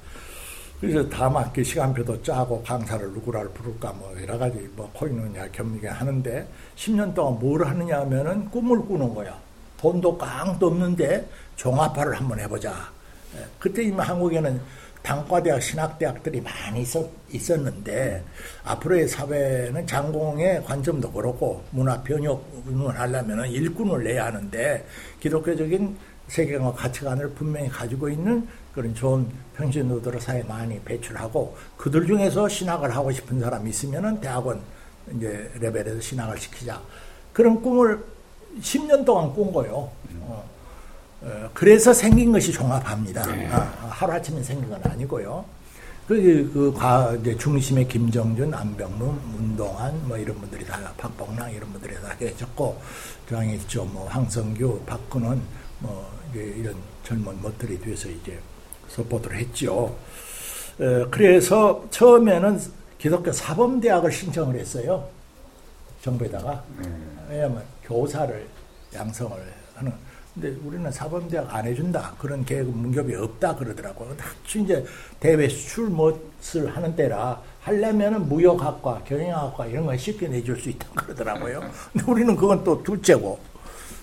[0.79, 6.47] 그래서 다음 학기 시간표도 짜고 강사를 누구를 부를까 뭐 여러 가지 뭐 코이느냐 겸비게 하는데
[6.75, 9.37] 10년 동안 뭘 하느냐 하면은 꿈을 꾸는 거야.
[9.77, 12.73] 돈도 깡도 없는데 종합화를 한번 해보자.
[13.35, 14.59] 예, 그때 이미 한국에는
[15.05, 18.23] 단과대학, 신학대학들이 많이 있었, 있었는데
[18.63, 24.83] 앞으로의 사회는 장공의 관점도 그렇고 문화 변혁을 하려면 일꾼을 내야 하는데
[25.19, 25.95] 기독교적인
[26.27, 33.09] 세계관 가치관을 분명히 가지고 있는 그런 좋은 평신도들을 사회에 많이 배출하고 그들 중에서 신학을 하고
[33.09, 34.61] 싶은 사람이 있으면은 대학원
[35.15, 36.81] 이제 레벨에서 신학을 시키자.
[37.31, 38.03] 그런 꿈을
[38.59, 39.89] 10년 동안 꾼 거요.
[40.19, 40.49] 어.
[41.21, 43.25] 어, 그래서 생긴 것이 종합화입니다.
[43.27, 43.47] 네.
[43.47, 43.59] 아,
[43.89, 45.45] 하루아침에 생긴 건 아니고요.
[46.07, 51.95] 그, 그, 과, 이제 중심에 김정준, 안병무, 문동환, 뭐 이런 분들이 다, 박봉랑 이런 분들이
[51.95, 52.79] 다 계셨고,
[53.27, 53.85] 중앙에 있죠.
[53.85, 55.41] 뭐, 황성규, 박근원,
[55.79, 58.39] 뭐, 이런 젊은 것들이 뒤에서 이제
[58.95, 59.95] support를 했죠.
[60.79, 62.59] 에, 그래서 처음에는
[62.97, 65.07] 기독교 사범대학을 신청을 했어요.
[66.01, 66.63] 정부에다가.
[66.79, 67.27] 음.
[67.29, 68.47] 왜냐하면 교사를
[68.93, 69.37] 양성을
[69.75, 69.93] 하는.
[70.33, 72.13] 근데 우리는 사범대학 안 해준다.
[72.19, 74.15] 그런 계획 문ገብ이 없다 그러더라고요.
[74.17, 74.85] 다시 이제
[75.19, 81.61] 대외 수출 못을 하는 때라 하려면은 무역학과, 경영학과 이런 걸 쉽게 내줄 수 있다 그러더라고요.
[81.93, 83.39] 근데 우리는 그건 또 둘째고.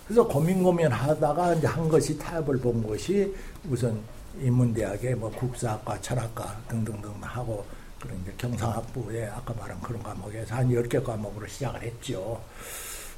[0.07, 3.34] 그래서 고민 고민 하다가 이제 한 것이 타협을 본 것이
[3.70, 4.01] 우선
[4.41, 7.64] 인문대학의 뭐 국사학과, 철학과 등등등 하고
[8.01, 12.41] 그런 이제 경상학부에 아까 말한 그런 과목에서 한 10개 과목으로 시작을 했죠.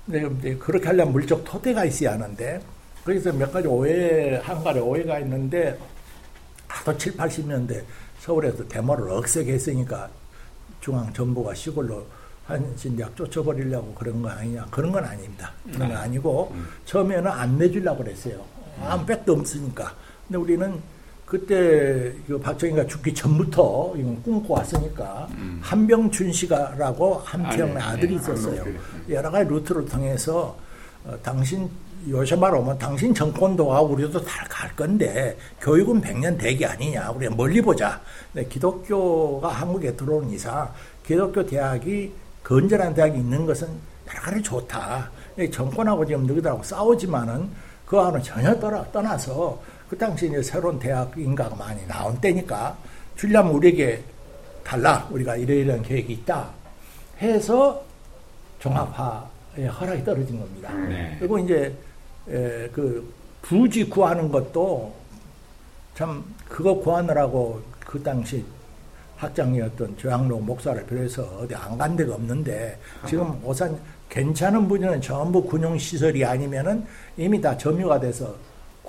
[0.06, 2.60] 근데 그렇게 하려면 물적 토대가 있어야 하는데
[3.04, 5.78] 거기서 몇 가지 오해, 한 가지 오해가 있는데
[6.68, 7.82] 하도 7, 80년대
[8.20, 10.08] 서울에서 데모를 억세게 했으니까
[10.80, 12.06] 중앙 정부가 시골로
[12.46, 14.66] 한신대학 쫓아버리려고 그런 거 아니냐.
[14.70, 15.52] 그런 건 아닙니다.
[15.72, 16.68] 그런 건 아니고 음.
[16.84, 18.44] 처음에는 안 내주려고 그랬어요.
[18.82, 19.94] 아무 백도 없으니까.
[20.26, 20.80] 근데 우리는
[21.26, 22.12] 그때
[22.42, 25.58] 박정희가 죽기 전부터 이건 꿈꿔 왔으니까 음.
[25.62, 28.14] 한병준 씨가라고 한평의 아, 들이 네.
[28.16, 28.62] 있었어요.
[28.62, 30.56] 아, 여러 가지 루트를 통해서
[31.04, 31.68] 어, 당신
[32.08, 37.10] 요새 말하면 당신 정권도가 우리도 다 갈 건데 교육은 100년 대기 아니냐.
[37.10, 38.00] 우리 멀리 보자.
[38.32, 40.72] 근데 기독교가 한국에 들어온 이상
[41.04, 42.12] 기독교 대학이
[42.42, 43.68] 건전한 대학이 있는 것은
[44.08, 45.10] 여러 가지 좋다.
[45.52, 47.50] 정권하고 지금 너희들하고 싸우지만은
[47.84, 52.76] 그거는 전혀 떠나, 떠나서 그 당시 이제 새로운 대학 인가가 많이 나온 때니까
[53.16, 54.02] 주려면 우리에게
[54.64, 55.06] 달라.
[55.10, 56.48] 우리가 이러이러한 계획이 있다.
[57.20, 57.82] 해서
[58.58, 60.72] 종합화의 허락이 떨어진 겁니다.
[60.74, 61.16] 네.
[61.18, 61.74] 그리고 이제
[62.28, 63.12] 에, 그
[63.42, 64.94] 부지 구하는 것도
[65.94, 68.44] 참 그거 구하느라고 그 당시
[69.16, 73.78] 학장이었던 조양로 목사를 비롯해서 어디 안 간 데가 없는데 지금 오산
[74.08, 76.84] 괜찮은 분야는 전부 군용 시설이 아니면은
[77.16, 78.34] 이미 다 점유가 돼서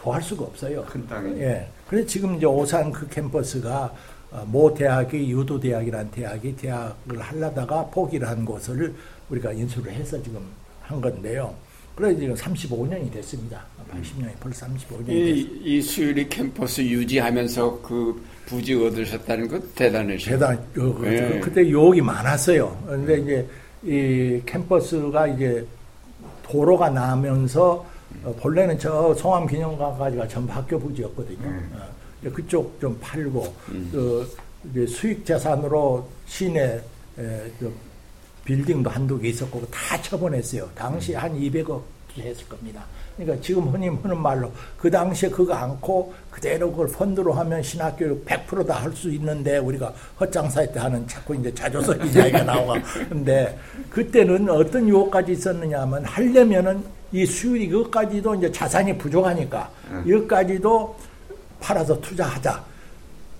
[0.06, 0.86] 구할 수가 없어요.
[0.88, 1.32] 큰 땅에.
[1.42, 1.68] 예.
[1.90, 3.92] 그래서 지금 이제 오산 그 캠퍼스가
[4.32, 8.94] 어, 모 대학이 유도 대학이라는 대학이 대학을 하려다가 포기를 한 곳을
[9.32, 10.40] 우리가 인수를 해서 지금
[10.84, 11.56] 한 건데요.
[11.96, 13.66] 그래 지금 35년이 됐습니다.
[13.92, 20.32] 80년이 벌써 35년이 이, 이 수유리 캠퍼스 유지하면서 그 부지 얻으셨다는 건 대단하시죠.
[20.32, 20.56] 대단.
[20.56, 21.40] 어, 그, 네.
[21.40, 22.84] 그때 유혹이 많았어요.
[22.86, 23.48] 그런데 이제
[23.84, 25.66] 이 캠퍼스가 이제
[26.44, 31.48] 도로가 나면서 어, 본래는 저 송암 기념관까지가 전부 학교 부지였거든요.
[31.48, 31.72] 음.
[31.76, 33.54] 어, 그쪽 좀 팔고
[34.72, 36.82] 이제 수익 재산으로 시내
[37.20, 37.72] 에, 그
[38.44, 40.70] 빌딩도 한두 개 있었고 다 처분했어요.
[40.76, 41.20] 당시 음.
[41.20, 41.82] 한 200억
[42.18, 42.84] 했을 겁니다.
[43.18, 48.74] 그러니까 지금 흔히 하는 말로 그 당시에 그거 않고 그대로 그걸 펀드로 하면 신학교육 100%다
[48.74, 52.74] 할 수 있는데 우리가 헛장사할 때 하는 자꾸 이제 자조서 이야기가 나오고
[53.10, 53.58] 근데
[53.90, 56.84] 그때는 어떤 유혹까지 있었느냐 하면 하려면은
[57.16, 60.04] 이 수율 이것까지도 이제 자산이 부족하니까 음.
[60.06, 60.98] 이것까지도
[61.62, 62.62] 팔아서 투자하자.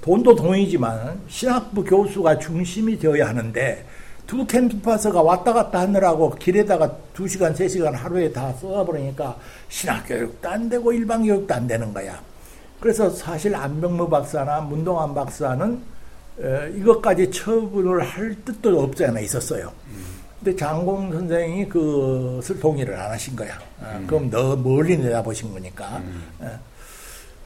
[0.02, 3.86] 돈도 돈이지만 신학부 교수가 중심이 되어야 하는데
[4.26, 9.36] 두 캠퍼스가 왔다 갔다 하느라고 길에다가 두 시간, 세 시간 하루에 다 쏟아버리니까
[9.68, 12.18] 신학교육도 안 되고 일반교육도 안 되는 거야.
[12.80, 15.82] 그래서 사실 안병무 박사나 문동환 박사는
[16.40, 19.70] 에, 이것까지 처분을 할 뜻도 없지 않아 있었어요.
[20.46, 23.58] 근데 장공 선생이 그것을 동의를 안 하신 거야.
[23.82, 24.06] 어, 음.
[24.06, 25.98] 그럼 너 멀리 내다보신 거니까.
[25.98, 26.24] 음.
[26.40, 26.60] 어,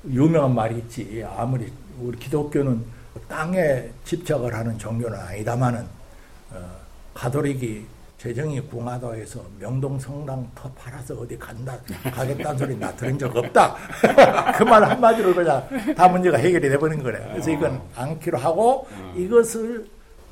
[0.10, 1.24] 유명한 말이 있지.
[1.38, 1.72] 아무리
[2.02, 2.84] 우리 기독교는
[3.30, 5.86] 땅에 집착을 하는 종교는 아니다마는
[6.52, 6.70] 어,
[7.14, 7.86] 가톨릭이
[8.18, 11.78] 재정이 궁하다 해서 명동 성당 터 팔아서 어디 간다
[12.14, 13.78] 가겠다는 소리 나 들은 적 없다.
[14.58, 17.18] 그 말 한마디로 그냥 다 문제가 해결이 돼버린 거래.
[17.32, 18.86] 그래서 이건 않기로 하고
[19.16, 19.88] 이것을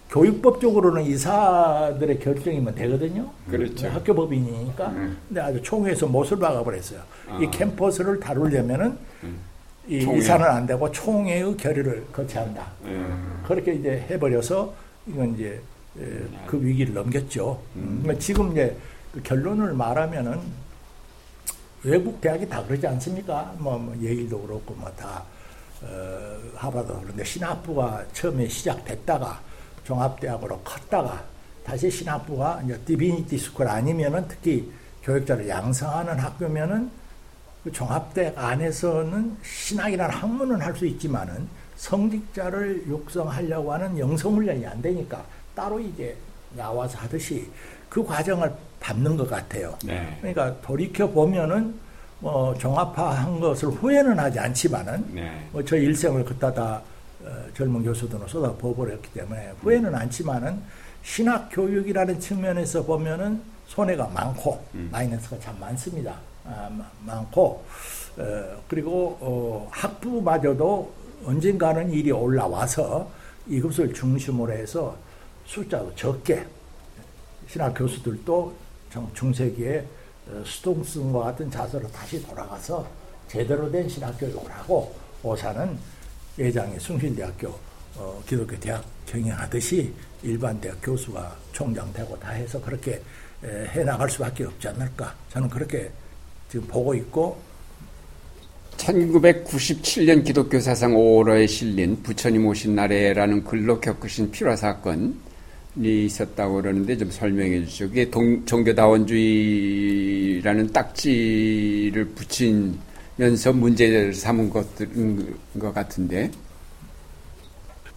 [0.09, 3.29] 교육법적으로는 이사들의 결정이면 되거든요.
[3.49, 3.87] 그렇죠.
[3.89, 4.87] 학교 법인이니까.
[4.87, 5.17] 음.
[5.27, 6.99] 근데 아주 총회에서 못을 박아버렸어요.
[7.41, 7.51] 이 아.
[7.51, 8.97] 캠퍼스를 다루려면은
[9.87, 10.17] 이 총회.
[10.19, 12.67] 이사는 안 되고 총회의 결의를 거쳐야 한다.
[12.85, 13.41] 음.
[13.45, 14.73] 그렇게 이제 해버려서
[15.07, 15.61] 이건 이제
[15.99, 16.03] 에,
[16.45, 17.59] 그 위기를 넘겼죠.
[17.75, 17.99] 음.
[18.01, 18.75] 그러니까 지금 이제
[19.13, 20.39] 그 결론을 말하면은
[21.83, 23.53] 외국 대학이 다 그러지 않습니까?
[23.57, 25.23] 뭐, 뭐 예일도 그렇고 뭐 다
[25.83, 29.39] 어, 하버드도 그런데 신학부가 처음에 시작됐다가
[29.87, 31.23] 종합대학으로 컸다가
[31.65, 34.69] 다시 신학부가 이제 divinity school 아니면은 특히
[35.03, 36.91] 교육자를 양성하는 학교면은
[37.63, 45.23] 그 종합대학 안에서는 신학이라는 학문은 할 수 있지만은 성직자를 육성하려고 하는 영성훈련이 안 되니까
[45.55, 46.15] 따로 이제
[46.55, 47.49] 나와서 하듯이
[47.89, 49.77] 그 과정을 밟는 것 같아요.
[49.85, 50.17] 네.
[50.19, 51.73] 그러니까 돌이켜 보면은
[52.19, 55.47] 뭐 종합화한 것을 후회는 하지 않지만은 네.
[55.51, 56.96] 뭐저 일생을 그따 다 어,
[57.55, 60.61] 젊은 교수들은 쏟아 부어버렸기 때문에 후회는 않지만은
[61.03, 64.89] 신학 교육이라는 측면에서 보면은 손해가 많고 음.
[64.91, 66.15] 마이너스가 참 많습니다.
[66.45, 67.63] 아, 마- 많고
[68.17, 70.93] 어, 그리고 어, 학부마저도
[71.25, 73.09] 언젠가는 일이 올라와서
[73.47, 74.95] 이것을 중심으로 해서
[75.45, 76.45] 숫자도 적게
[77.47, 78.53] 신학 교수들도
[78.91, 79.85] 정- 중세기에
[80.29, 82.87] 어, 스통슨과 같은 자세로 다시 돌아가서
[83.27, 85.77] 제대로 된 신학 교육을 하고 오사는
[86.37, 87.47] 예장의 숭실대학교
[87.95, 89.91] 어, 기독교 대학 경영하듯이
[90.23, 93.01] 일반 대학 교수가 총장 되고 다 해서 그렇게
[93.43, 95.89] 에, 해나갈 수밖에 없지 않을까 저는 그렇게
[96.49, 97.39] 지금 보고 있고
[98.77, 105.15] 1997년 기독교 사상 5호로에 실린 부처님 오신 날에라는 글로 겪으신 필화 사건이
[105.75, 107.89] 있었다고 그러는데 좀 설명해 주시죠.
[107.89, 112.71] 그게 동, 종교다원주의라는 딱지를 붙이
[113.17, 116.31] 면서 문제를 삼은 것들인 것 같은데.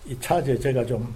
[0.07, 1.15] 이 차제 제가 좀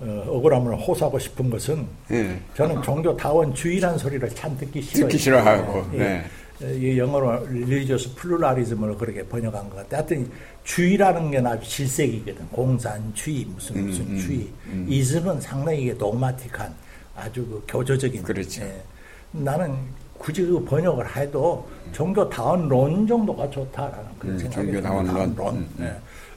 [0.00, 2.38] 어, 억울함을 호소하고 싶은 것은 예.
[2.56, 5.06] 저는 종교 다원주의라는 소리를 참 듣기 싫어요.
[5.08, 6.24] 듣기 싫어하고, 예, 네.
[6.62, 9.98] 예, 이 영어로 religious pluralism을 그렇게 번역한 것 같아요.
[9.98, 10.30] 하여튼
[10.64, 12.48] 주의라는 게 아주 질색이거든.
[12.48, 14.48] 공산주의 무슨 무슨 음, 주의.
[14.88, 16.74] 이즈는 상당히 이게 도마틱한
[17.16, 18.24] 아주 그 교조적인.
[18.24, 18.62] 그렇죠.
[18.62, 18.82] 예.
[19.30, 19.76] 나는
[20.18, 25.34] 굳이 그 번역을 해도 종교다원론 정도가 좋다라는 그런 음, 생각이 종교다원론.
[25.36, 25.56] 론.
[25.56, 25.84] 음, 음.
[25.84, 25.94] 예.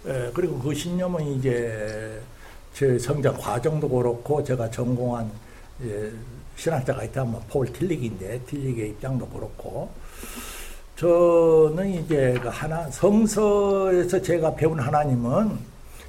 [0.08, 2.22] 예, 그리고 그 신념은 이제
[2.74, 5.30] 제 성장 과정도 그렇고 제가 전공한
[5.84, 6.12] 예,
[6.56, 9.90] 신학자가 있다면 폴 틸릭인데 틸릭의 입장도 그렇고
[10.96, 15.58] 저는 이제 그 하나 성서에서 제가 배운 하나님은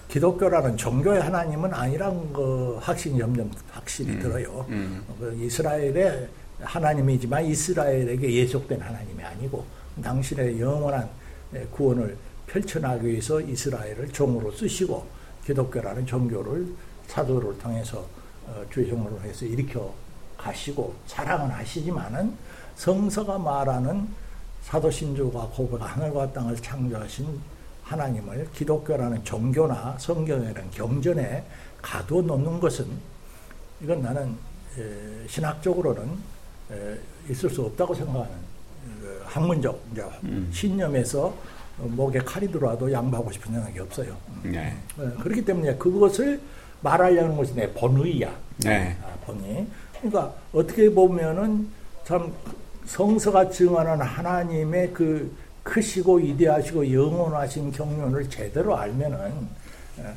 [0.09, 4.65] 기독교라는 종교의 하나님은 아니란 그 확신이 점점 확실히 들어요.
[4.71, 5.05] 음.
[5.21, 6.29] 그 이스라엘의
[6.61, 9.65] 하나님이지만 이스라엘에게 예속된 하나님이 아니고
[10.03, 11.09] 당신의 영원한
[11.55, 15.07] 예, 구원을 펼쳐나가기 위해서 이스라엘을 종으로 쓰시고
[15.45, 16.67] 기독교라는 종교를
[17.07, 18.07] 사도를 통해서
[18.47, 19.93] 어, 주의 종으로 해서 일으켜
[20.37, 22.35] 가시고 사랑은 하시지만은
[22.77, 24.09] 성서가 말하는
[24.63, 27.41] 사도신조가 고백 하늘과 땅을 창조하신
[27.83, 31.45] 하나님을 기독교라는 종교나 성경이라는 경전에
[31.81, 32.87] 가두어 놓는 것은
[33.83, 34.37] 이건 나는
[34.77, 36.38] 에, 신학적으로는 에,
[37.31, 38.31] 있을 수 없다고 생각하는
[39.01, 40.05] 그 학문적 이제
[40.53, 41.35] 신념에서
[41.79, 44.17] 어, 목에 칼이 들어와도 양보하고 싶은 생각이 없어요.
[44.43, 44.77] 네.
[44.99, 46.41] 에, 그렇기 때문에 그것을
[46.81, 48.35] 말하려는 것이 내 본의야.
[48.59, 48.97] 네.
[49.03, 49.67] 아, 본의.
[50.01, 51.69] 그러니까 어떻게 보면은
[52.05, 52.33] 참
[52.87, 59.49] 성서가 증언하는 하나님의 그 크시고 위대하시고 영원하신 경륜을 제대로 알면은 어,
[59.99, 60.15] 어,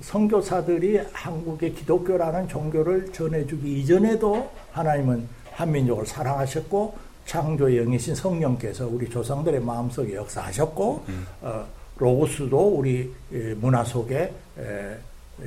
[0.00, 10.14] 선교사들이 한국의 기독교라는 종교를 전해주기 이전에도 하나님은 한민족을 사랑하셨고 창조의 영이신 성령께서 우리 조상들의 마음속에
[10.14, 11.04] 역사하셨고
[11.42, 11.66] 어,
[11.98, 14.96] 로고스도 우리 에, 문화 속에 에,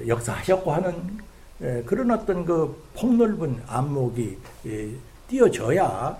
[0.08, 1.18] 역사하셨고 하는
[1.62, 4.90] 에, 그런 어떤 그 폭넓은 안목이 에,
[5.28, 6.18] 띄어져야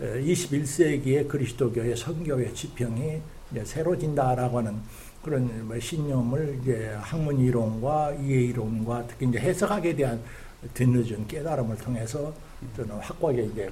[0.00, 3.20] 에, 21세기의 그리스도교의 선교의 지평이
[3.62, 4.80] 새로진다라고 하는
[5.24, 10.20] 그런 뭐 신념을 이제 학문 이론과 이해 이론과 특히 이제 해석학에 대한
[10.74, 12.32] 뒤늦은 깨달음을 통해서
[12.76, 13.70] 저는 확고하게 이제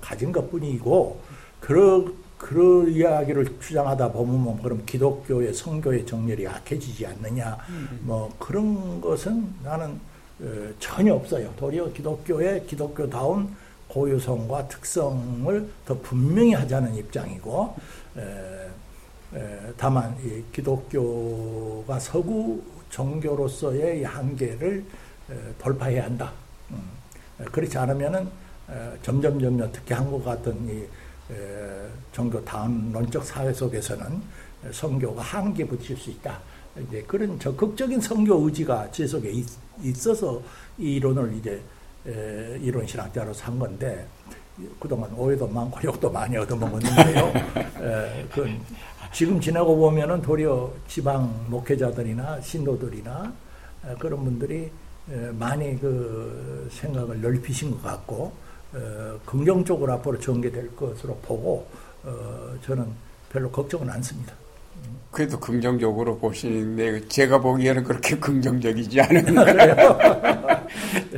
[0.00, 1.20] 가진 것 뿐이고,
[1.58, 2.04] 그러,
[2.38, 7.58] 그런 이야기를 주장하다 보면 뭐 그럼 기독교의 성교의 정렬이 악해지지 않느냐,
[8.02, 9.98] 뭐 그런 것은 나는
[10.42, 11.52] 어, 전혀 없어요.
[11.56, 13.54] 도리어 기독교의 기독교다운
[13.88, 17.74] 고유성과 특성을 더 분명히 하자는 입장이고,
[18.16, 18.68] 에, 에,
[19.76, 24.84] 다만 이 기독교가 서구 종교로서의 이 한계를
[25.30, 26.32] 에, 돌파해야 한다.
[26.70, 26.82] 음,
[27.40, 28.28] 에, 그렇지 않으면은
[28.68, 30.82] 에, 점점 점점 특히 한국 같은 이
[31.32, 34.20] 에, 종교 다원론적 사회 속에서는
[34.72, 36.38] 성교가 한계 붙일 수 있다.
[36.88, 39.46] 이제 그런 적극적인 선교 의지가 제 속에 있,
[39.82, 40.42] 있어서
[40.76, 41.62] 이 이론을 이제
[42.06, 44.06] 에, 이론 신학자로 산 건데
[44.78, 47.32] 그동안 오해도 많고 욕도 많이 얻어먹었는데요.
[47.80, 48.58] 에, 그
[49.12, 53.32] 지금 지나고 보면은 도리어 지방 목회자들이나 신도들이나
[53.86, 54.70] 에, 그런 분들이
[55.10, 58.32] 에, 많이 그 생각을 넓히신 것 같고
[58.72, 61.66] 어, 긍정적으로 앞으로 전개될 것으로 보고
[62.04, 62.86] 어, 저는
[63.32, 64.32] 별로 걱정은 않습니다.
[65.10, 69.34] 그래도 긍정적으로 보시는데 제가 보기에는 그렇게 긍정적이지 않은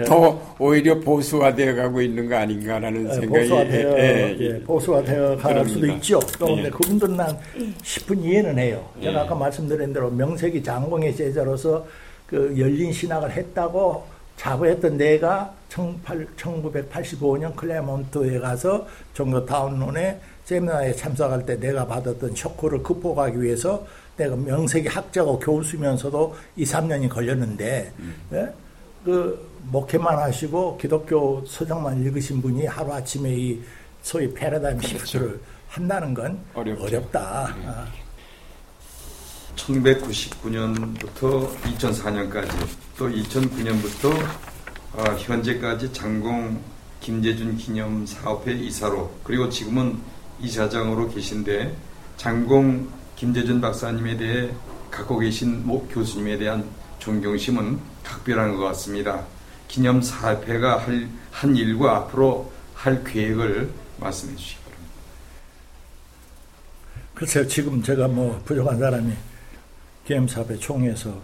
[0.06, 5.68] 더 오히려 보수화되어 가고 있는 거 아닌가라는 예, 생각이 보수화되어 예, 예, 보수화되어 갈.
[5.68, 6.20] 수도 있죠.
[6.38, 6.70] 또 근데 예.
[6.70, 7.38] 그분들은 난
[7.82, 8.88] 10분 이해는 해요.
[9.00, 9.16] 제가 예.
[9.18, 11.86] 아까 말씀드린 대로 명색이 장공의 제자로서
[12.26, 14.04] 그 열린 신학을 했다고
[14.36, 23.86] 자부했던 내가 1985년 클레몬트에 가서 종교타운론에 세미나에 참석할 때 내가 받았던 쇼크를 극복하기 위해서
[24.16, 27.92] 내가 명색이 학자고 교수면서도 2, 3년이 걸렸는데
[28.32, 28.48] 예?
[29.04, 33.62] 그 목회만 하시고 기독교 서적만 읽으신 분이 하루 아침에 이
[34.02, 36.84] 소위 패러다임 시프트를 한다는 건 어렵죠.
[36.84, 37.54] 어렵다.
[37.64, 37.86] 아,
[39.56, 42.50] 1999년부터 2004년까지
[42.96, 44.12] 또 2009년부터
[44.94, 46.60] 어, 현재까지 장공
[47.00, 49.98] 김재준 기념 사업회 이사로 그리고 지금은
[50.40, 51.74] 이사장으로 계신데
[52.16, 54.50] 장공 김재준 박사님에 대해
[54.90, 56.64] 갖고 계신 모 교수님에 대한
[56.98, 59.24] 존경심은 각별한 것 같습니다.
[59.68, 64.94] 기념 사업회가 할, 한 일과 앞으로 할 계획을 말씀해 주시기 바랍니다.
[67.14, 69.12] 글쎄요, 지금 제가 뭐 부족한 사람이
[70.06, 71.14] 기엠사업회 총회에서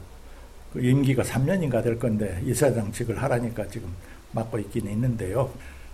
[0.72, 3.88] 그 임기가 3년인가 될 건데 이사장직을 하라니까 지금
[4.32, 5.50] 맡고 있긴 있는데요.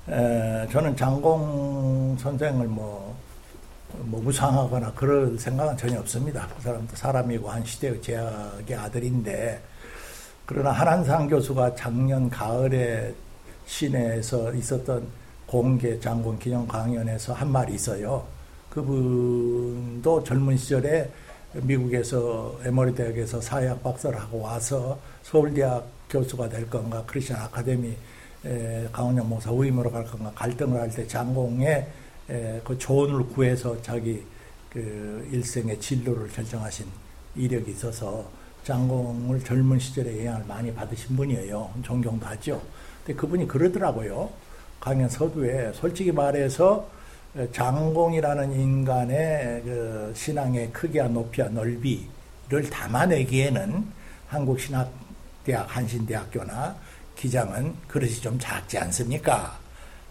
[0.08, 3.16] 에, 저는 장공 선생을 뭐,
[4.00, 6.48] 뭐 무상하거나 그럴 생각은 전혀 없습니다.
[6.56, 9.62] 그 사람도 사람이고 한 시대의 제약의 아들인데
[10.46, 13.14] 그러나 한한상 교수가 작년 가을에
[13.66, 15.06] 시내에서 있었던
[15.46, 18.26] 공개 장군 기념 강연에서 한 말이 있어요.
[18.68, 21.10] 그분도 젊은 시절에
[21.54, 27.94] 미국에서 에머리 대학에서 사회학 박사를 하고 와서 서울대학 교수가 될 건가 크리스천 아카데미
[28.44, 31.86] 에, 강원영 목사 후임으로 갈 건가 갈등을 할 때 장공의
[32.28, 34.22] 에, 그 조언을 구해서 자기
[34.68, 36.86] 그 일생의 진로를 결정하신
[37.36, 38.28] 이력이 있어서
[38.64, 41.70] 장공을 젊은 시절에 영향을 많이 받으신 분이에요.
[41.82, 42.60] 존경도 하죠.
[43.04, 44.30] 근데 그분이 그러더라고요.
[44.80, 46.88] 강연 서두에 솔직히 말해서
[47.52, 53.84] 장공이라는 인간의 그 신앙의 크기와 높이와 넓이를 담아내기에는
[54.28, 56.76] 한국 신학대학 한신대학교나
[57.16, 59.58] 기장은 그릇이 좀 작지 않습니까?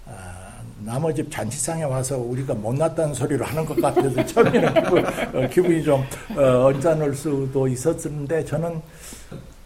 [0.05, 0.42] 아,
[0.85, 6.03] 나머지 잔치상에 와서 우리가 못났다는 소리를 하는 것 같아서 처음에는 그, 어, 기분이 좀
[6.35, 8.81] 어, 언짢을 수도 있었는데 저는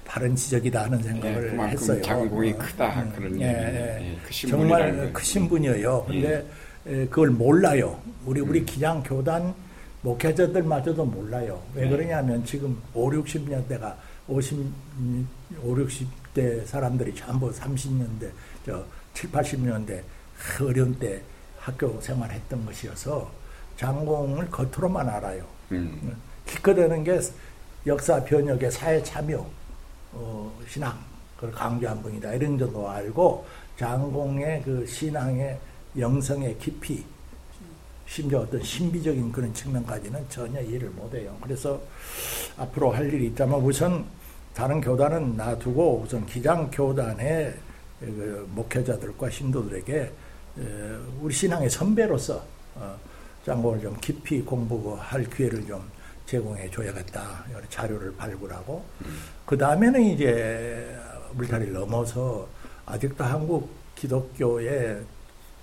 [0.06, 2.02] 바른 지적이다 하는 예, 생각을 그만큼 했어요.
[2.02, 3.46] 장공이 어, 크다 음, 그런 예.
[3.46, 4.14] 예.
[4.14, 5.14] 예, 분이라는 정말.
[5.14, 6.06] 크신 분이에요.
[6.08, 6.46] 근데
[6.88, 8.00] 에, 그걸 몰라요.
[8.26, 9.54] 우리 우리 기장 교단
[10.02, 11.62] 목회자들마저도 몰라요.
[11.74, 11.90] 왜 네.
[11.90, 13.96] 그러냐면 지금 5, 60년대가
[14.28, 14.58] 50,
[15.64, 18.30] 5, 60대 사람들이 전부 30년대,
[18.66, 20.02] 저 7, 80년대
[20.62, 21.22] 어려운 때
[21.60, 23.30] 학교 생활했던 것이어서
[23.78, 25.46] 장공을 겉으로만 알아요.
[25.72, 26.16] 음.
[26.46, 27.20] 기껏하는 게
[27.86, 29.46] 역사 변혁의 사회 참여,
[30.14, 30.98] 어, 신앙,
[31.36, 32.34] 그걸 강조한 분이다.
[32.34, 33.46] 이런 정도 알고
[33.78, 35.60] 장공의 그 신앙의
[35.98, 37.06] 영성의 깊이,
[38.08, 41.36] 심지어 어떤 신비적인 그런 측면까지는 전혀 이해를 못해요.
[41.42, 41.80] 그래서
[42.58, 44.06] 앞으로 할 일이 있다면 우선
[44.54, 47.54] 다른 교단은 놔두고 우선 기장 교단의
[48.00, 50.12] 그 목회자들과 신도들에게 에,
[51.22, 52.44] 우리 신앙의 선배로서
[52.76, 52.98] 어,
[53.46, 55.82] 장공을 좀 깊이 공부할 기회를 좀
[56.26, 57.46] 제공해 줘야겠다.
[57.54, 58.84] 여러 자료를 발굴하고
[59.46, 60.98] 그 다음에는 이제
[61.34, 62.48] 물타리를 넘어서
[62.86, 65.02] 아직도 한국 기독교의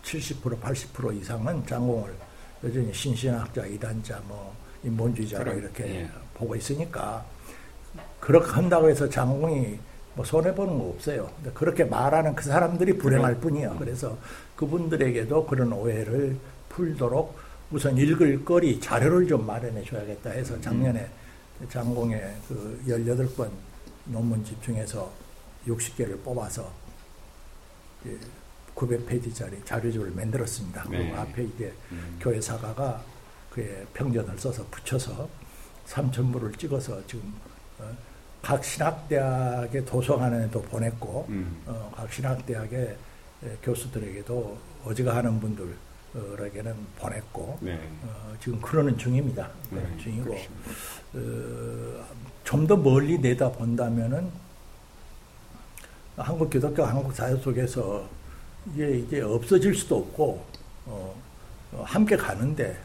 [0.03, 2.15] 70% 80% 이상은 장공을
[2.65, 6.09] 여전히 신신학자, 이단자, 뭐 인본주의자로 그럼, 이렇게 예.
[6.35, 7.25] 보고 있으니까
[8.21, 9.79] 그렇게 한다고 해서 장공이
[10.15, 11.31] 뭐 손해 보는 거 없어요.
[11.53, 13.77] 그렇게 말하는 그 사람들이 불행할 뿐이에요.
[13.79, 14.17] 그래서
[14.57, 16.37] 그분들에게도 그런 오해를
[16.69, 17.37] 풀도록
[17.71, 21.09] 우선 읽을 거리 자료를 좀 마련해 줘야겠다 해서 작년에
[21.69, 23.51] 장공의 그 18권
[24.07, 25.11] 논문 집 중에서
[25.67, 26.71] 60개를 뽑아서
[28.75, 30.85] 900페이지짜리 자료집을 만들었습니다.
[30.91, 30.99] 네.
[30.99, 32.19] 그리고 앞에 이제 음.
[32.21, 33.03] 교회 사가가
[33.51, 35.29] 그의 평전을 써서 붙여서
[35.87, 37.33] 3천부를 찍어서 지금
[37.79, 37.91] 어,
[38.43, 41.63] 각 신학대학의 도서관에도 보냈고 음.
[41.67, 42.97] 어, 각 신학대학의 에,
[43.63, 45.77] 교수들에게도 어지간하는 분들
[46.15, 47.79] 에게는 보냈고 네.
[48.05, 49.51] 어, 지금 그러는 중입니다.
[49.71, 50.71] 네, 중이고 그렇습니다.
[51.15, 52.07] 어,
[52.45, 54.31] 좀더 멀리 내다 본다면은
[56.17, 58.09] 한국 기독교 한국 사회 속에서
[58.73, 60.47] 이게 이제 없어질 수도 없고
[60.87, 61.23] 어,
[61.73, 62.79] 어, 함께 가는데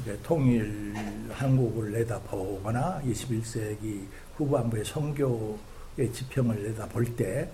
[0.00, 0.94] 이제 통일
[1.30, 7.50] 한국을 내다보거나 21세기 후반부의 선교의 지평을 내다볼 때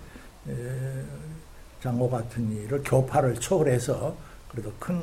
[0.49, 1.05] 에,
[1.83, 4.17] 장고 같은 일을 교파를 초월해서
[4.49, 5.01] 그래도 큰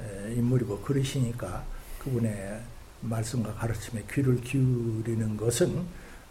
[0.00, 1.64] 에, 인물이고 그러시니까
[1.98, 2.60] 그분의
[3.00, 5.76] 말씀과 가르침에 귀를 기울이는 것은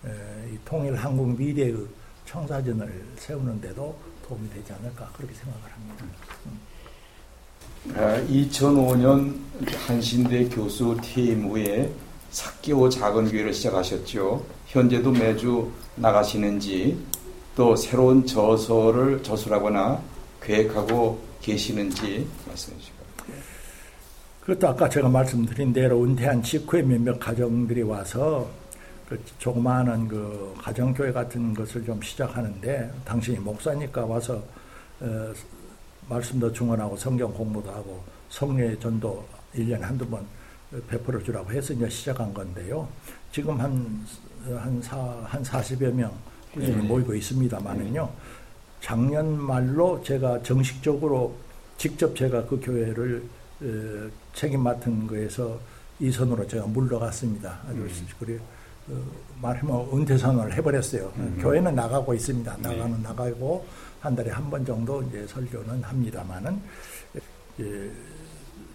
[0.06, 1.76] 에, 이 통일 한국 미래의
[2.26, 6.06] 청사진을 세우는데도 도움이 되지 않을까 그렇게 생각을 합니다.
[8.30, 9.36] 2005년
[9.88, 11.92] 한신대 교수 퇴임 후에
[12.30, 14.46] 사기호 작은 교회를 시작하셨죠.
[14.68, 16.98] 현재도 매주 나가시는지
[17.56, 20.02] 또 새로운 저서를 저술하거나
[20.42, 23.02] 계획하고 계시는지 말씀해 주시고.
[24.42, 28.50] 그것도 아까 제가 말씀드린 대로 은퇴한 직후에 몇몇 가정들이 와서
[29.08, 34.42] 그 조그마한 그 가정교회 같은 것을 좀 시작하는데 당신이 목사니까 와서
[35.02, 35.34] 어,
[36.08, 39.26] 말씀도 증언하고 성경 공부도 하고 성례 전도
[39.56, 40.26] 1년에 한두 번
[40.88, 42.88] 베풀어 주라고 해서 이제 시작한 건데요.
[43.32, 44.06] 지금 한,
[44.46, 46.12] 한, 사, 한 40여 명
[46.54, 46.82] 꾸준히 네.
[46.84, 48.10] 모이고 있습니다만은요.
[48.82, 51.36] 작년 말로 제가 정식적으로
[51.78, 53.24] 직접 제가 그 교회를
[53.62, 55.60] 어, 책임 맡은 거에서
[56.00, 57.60] 이 선으로 제가 물러갔습니다.
[57.70, 57.88] 아주
[58.20, 58.38] 그래
[58.90, 58.94] 어,
[59.42, 61.12] 말하면 은퇴 선언을 해버렸어요.
[61.40, 62.58] 교회는 나가고 있습니다.
[62.58, 63.66] 나가는 나가고
[64.00, 66.60] 한 달에 한 번 정도 이제 설교는 합니다만은
[67.58, 67.92] 이제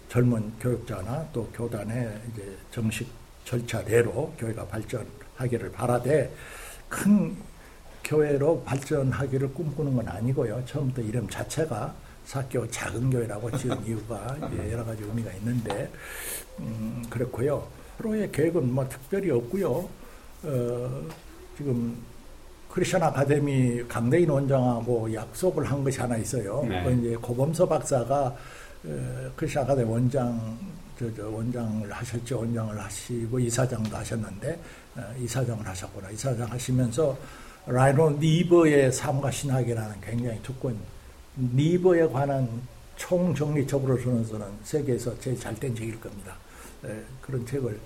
[0.09, 3.07] 젊은 교육자나 또 교단의 이제 정식
[3.43, 6.33] 절차대로 교회가 발전하기를 바라되
[6.87, 7.35] 큰
[8.07, 10.63] 교회로 발전하기를 꿈꾸는 건 아니고요.
[10.65, 11.93] 처음부터 이름 자체가
[12.25, 14.37] 사교 작은 교회라고 지은 이유가
[14.71, 15.91] 여러 가지 의미가 있는데
[16.59, 17.67] 음, 그렇고요.
[17.97, 19.89] 프로의 계획은 뭐 특별히 없고요.
[20.43, 21.01] 어,
[21.57, 21.97] 지금
[22.69, 26.63] 크리스천 아카데미 강대인 원장하고 약속을 한 것이 하나 있어요.
[26.67, 26.83] 네.
[26.83, 28.35] 그건 이제 고범서 박사가
[28.85, 30.57] 어, 크리스천 아카데미 원장
[30.97, 32.39] 저, 저 원장을 하셨죠.
[32.39, 34.59] 원장을 하시고 이사장도 하셨는데
[34.95, 36.09] 어, 이사장을 하셨구나.
[36.11, 37.17] 이사장 하시면서
[37.67, 40.79] 라이노 니버의 삶과 신학이라는 굉장히 두꺼운
[41.37, 42.49] 니버에 관한
[42.95, 46.35] 총정리적으로 저는서는 세계에서 제일 잘된 책일 겁니다.
[46.85, 47.79] 에, 그런 책을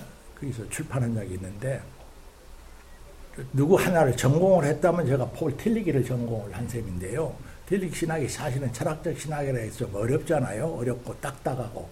[0.00, 0.04] 어,
[0.40, 1.80] 거기서 출판한 적이 있는데
[3.52, 7.34] 누구 하나를 전공을 했다면 제가 폴 틸리기를 전공을 한 셈인데요.
[7.66, 10.66] 틸리기 신학이 사실은 철학적 신학이라 해서 좀 어렵잖아요.
[10.66, 11.80] 어렵고 딱딱하고.
[11.80, 11.88] 어,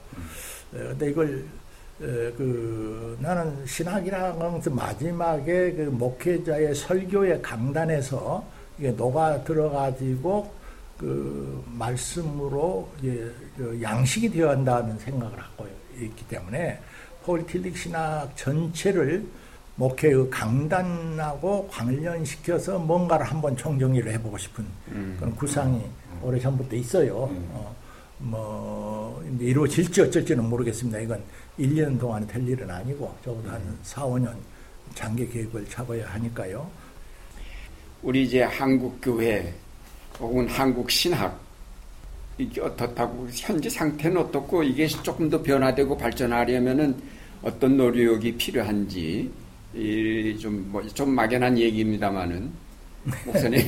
[0.73, 1.66] 근데 이걸 어,
[1.99, 8.45] 그 나는 신학이라는 것은 마지막에 그 목회자의 설교의 강단에서
[8.79, 10.51] 이게 녹아 들어가지고
[10.99, 15.67] 그 말씀으로 이제 그 양식이 되어야 한다는 생각을 하고
[15.99, 16.79] 있기 때문에
[17.25, 19.27] 폴 틸릭 신학 전체를
[19.77, 24.65] 목회의 강단하고 관련시켜서 뭔가를 한번 총정리를 해보고 싶은
[25.19, 25.83] 그런 구상이
[26.23, 27.15] 오래 전부터 있어요.
[27.53, 27.75] 어,
[28.19, 30.99] 뭐 이루어질지 어쩔지는 모르겠습니다.
[31.01, 31.23] 이건
[31.59, 34.35] 1년 동안 될 일은 아니고 적어도 한 4, 5년
[34.95, 36.69] 장기 계획을 잡아야 하니까요.
[38.03, 39.53] 우리 이제 한국 교회
[40.19, 41.39] 혹은 한국 신학
[42.39, 46.95] 이게 어떻다고 현재 상태는 어떻고 이게 조금 더 변화되고 발전하려면은
[47.43, 49.31] 어떤 노력이 필요한지
[50.41, 52.51] 좀뭐좀 좀 막연한 얘기입니다만은
[53.25, 53.61] 목사님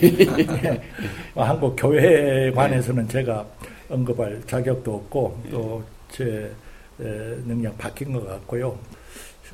[1.34, 3.46] 뭐 한국 교회에 관해서는 제가
[3.88, 6.50] 언급할 자격도 없고 또 제
[6.98, 8.76] 능력 바뀐 것 같고요.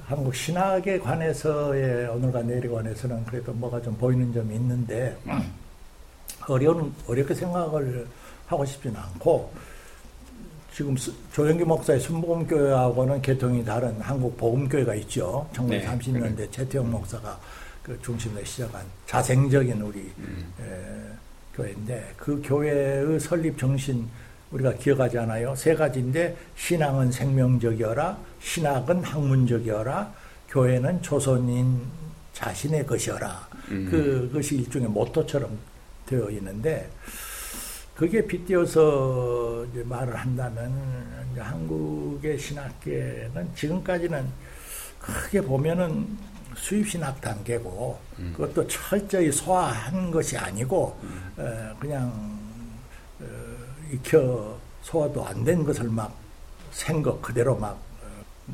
[0.04, 5.16] 한국 신학에 관해서의 오늘과 내일에 관해서는 그래도 뭐가 좀 보이는 점이 있는데
[6.48, 8.06] 어려운 어렵게 생각을
[8.46, 9.52] 하고 싶지는 않고
[10.72, 15.48] 지금 수- 조영기 목사의 순복음교회하고는 계통이 다른 한국 복음교회가 있죠.
[15.68, 17.38] 네, 1930년대 최태영 목사가
[17.82, 20.72] 그 중심으로 시작한 자생적인 우리 에,
[21.56, 24.08] 교회인데 그 교회의 설립 정신
[24.50, 25.54] 우리가 기억하지 않아요?
[25.54, 30.12] 세 가지인데 신앙은 생명적이어라, 신학은 학문적이어라,
[30.48, 31.82] 교회는 조선인
[32.32, 33.48] 자신의 것이어라.
[33.90, 35.58] 그것이 일종의 모토처럼
[36.06, 36.88] 되어 있는데
[37.94, 40.72] 그게 빗대어서 말을 한다면
[41.36, 44.26] 한국의 신학계는 지금까지는
[44.98, 46.16] 크게 보면은
[46.56, 47.98] 수입 신학 단계고
[48.32, 50.98] 그것도 철저히 소화한 것이 아니고
[51.36, 52.38] 어, 그냥
[53.20, 53.24] 어,
[53.92, 56.14] 익혀 소화도 안 된 것을 막
[56.72, 58.06] 생각 그대로 막 어,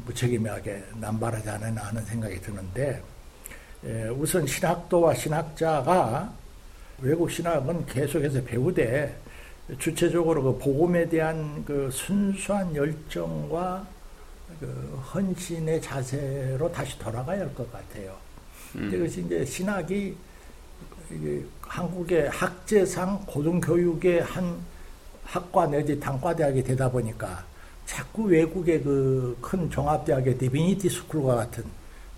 [0.07, 3.03] 무책임하게 남발하지 않았나 하는 생각이 드는데
[3.85, 6.33] 에, 우선 신학도와 신학자가
[7.01, 9.19] 외국 신학은 계속해서 배우되
[9.79, 13.87] 주체적으로 그 복음에 대한 그 순수한 열정과
[14.59, 18.15] 그 헌신의 자세로 다시 돌아가야 할 것 같아요.
[18.77, 18.91] 음.
[18.93, 20.17] 이것이 이제 신학이
[21.63, 24.57] 한국의 학제상 고등교육의 한
[25.25, 27.45] 학과 내지 단과대학이 되다 보니까
[27.87, 31.65] 자꾸 외국의 그 큰 종합대학의 divinity school과 같은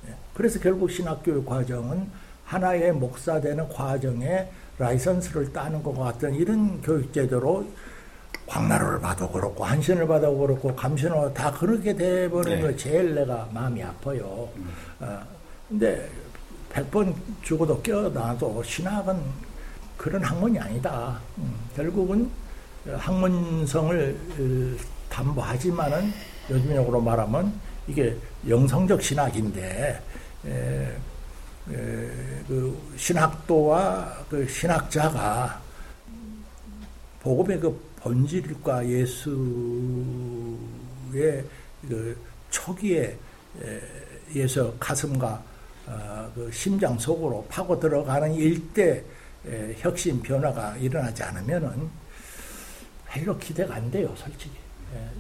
[0.09, 0.14] 예.
[0.35, 2.07] 그래서 결국 신학교육 과정은
[2.45, 7.66] 하나의 목사 되는 과정에 라이선스를 따는 것 같은 이런 교육제도로
[8.47, 12.66] 광나루를 봐도 그렇고 한신을 봐도 그렇고 감신을 다 그렇게 돼버리는 네.
[12.66, 14.49] 거 제일 내가 마음이 아파요.
[14.57, 14.70] 음.
[15.01, 15.20] 어,
[15.68, 16.09] 근데
[16.72, 19.18] 100번 죽어도 깨어나도 신학은
[19.97, 21.18] 그런 학문이 아니다.
[21.39, 22.28] 음, 결국은
[22.87, 26.12] 학문성을 어, 담보하지만은
[26.51, 27.53] 요즘적으로 말하면
[27.87, 28.16] 이게
[28.49, 30.03] 영성적 신학인데
[30.47, 32.11] 에, 에,
[32.49, 35.61] 그 신학도와 그 신학자가
[37.20, 39.36] 복음의 그 본질과 예수의
[41.88, 42.16] 그
[42.50, 43.16] 초기에
[44.34, 45.42] 예수 가슴과
[45.86, 49.03] 어, 그 심장 속으로 파고 들어가는 일대
[49.78, 51.90] 혁신 변화가 일어나지 않으면은
[53.07, 54.53] 별로 기대가 안 돼요, 솔직히.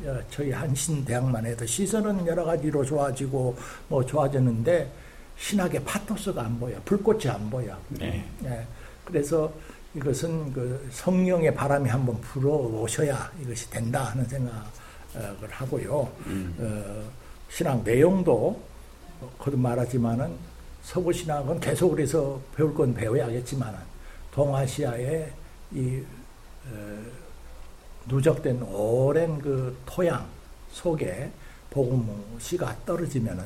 [0.04, 3.56] 예, 저희 한신대학만 해도 시설은 여러 가지로 좋아지고
[3.88, 4.90] 뭐 좋아졌는데
[5.36, 7.76] 신학의 파토스가 안 보여, 불꽃이 안 보여.
[7.88, 8.24] 네.
[8.44, 8.66] 예,
[9.04, 9.52] 그래서
[9.94, 16.10] 이것은 그 성령의 바람이 한번 불어오셔야 이것이 된다 하는 생각을 하고요.
[16.26, 16.56] 음.
[16.58, 17.10] 어,
[17.50, 18.60] 신학 내용도
[19.38, 20.34] 거듭 말하지만은
[20.82, 23.78] 서구 신학은 계속 그래서 배울 건 배워야겠지만은
[24.32, 25.32] 동아시아의
[25.72, 26.02] 이
[26.66, 27.02] 어,
[28.06, 30.26] 누적된 오랜 그 토양
[30.70, 31.30] 속에
[31.70, 33.44] 복음 씨가 떨어지면은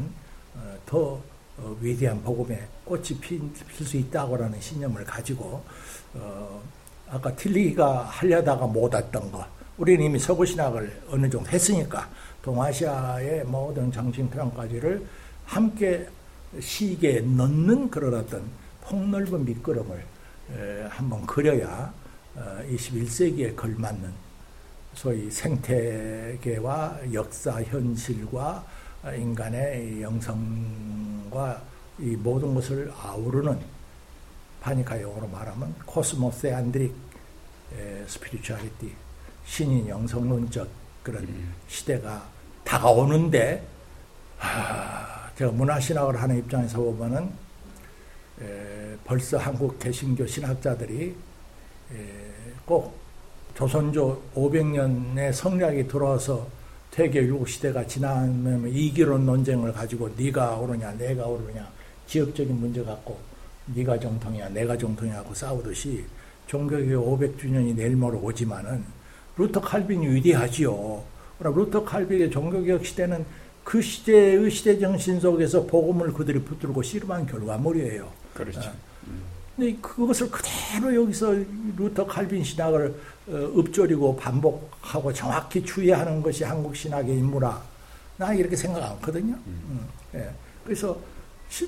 [0.55, 1.21] 어, 더
[1.59, 3.41] 어, 위대한 복음의 꽃이 필
[3.87, 5.63] 수 있다고라는 신념을 가지고
[6.15, 6.63] 어,
[7.09, 9.45] 아까 틸리가 하려다가 못 했던 거.
[9.79, 12.09] 우리는 이미 서구 신학을 어느 정도 했으니까
[12.43, 15.07] 동아시아의 모든 정신평까지를
[15.45, 16.09] 함께
[16.59, 18.43] 시기에 넣는 그런 어떤
[18.83, 20.05] 폭넓은 밑그림을
[20.53, 21.93] 에, 한번 그려야
[22.35, 24.13] 어, 21세기에 걸맞는
[24.95, 28.65] 소위 생태계와 역사 현실과
[29.05, 31.63] 인간의 영성과
[31.99, 33.59] 이 모든 것을 아우르는
[34.61, 36.95] 파니카 용어로 말하면 cosmotheandric
[38.07, 38.93] 스피리추얼리티
[39.45, 40.69] 신인 영성론적
[41.03, 41.55] 그런 음.
[41.69, 42.29] 시대가
[42.65, 43.65] 다가오는데
[44.41, 47.31] 아, 제가 문화신학을 하는 입장에서 보면은
[48.41, 51.17] 에, 벌써 한국 개신교 신학자들이
[51.93, 52.23] 에,
[52.65, 52.99] 꼭
[53.55, 56.47] 조선조 500년의 성략이 들어와서
[56.97, 61.71] 퇴계율 시대가 지나면 이기론 논쟁을 가지고 네가 오르냐 내가 오르냐
[62.07, 63.19] 지역적인 문제 갖고
[63.67, 66.07] 네가 정통이야 내가 정통이야 하고 싸우듯이
[66.47, 68.83] 종교개혁 500주년이 내일 모레 오지만은
[69.37, 71.05] 루터 칼빈이 위대하지요.
[71.39, 73.27] 그럼 루터 칼빈의 종교개혁 시대는
[73.63, 78.11] 그 시대의 시대 정신 속에서 복음을 그들이 붙들고 씨름한 결과물이에요.
[78.33, 78.61] 그렇죠.
[78.61, 78.73] 어.
[79.55, 81.35] 근데 그것을 그대로 여기서
[81.77, 82.95] 루터 칼빈 신학을 어,
[83.29, 87.61] 읊조리고 반복하고 정확히 주해하는 것이 한국 신학의 임무라
[88.19, 89.35] 나 이렇게 생각 않거든요.
[89.35, 89.63] 음.
[89.69, 89.89] 음.
[90.15, 90.31] 예.
[90.65, 90.97] 그래서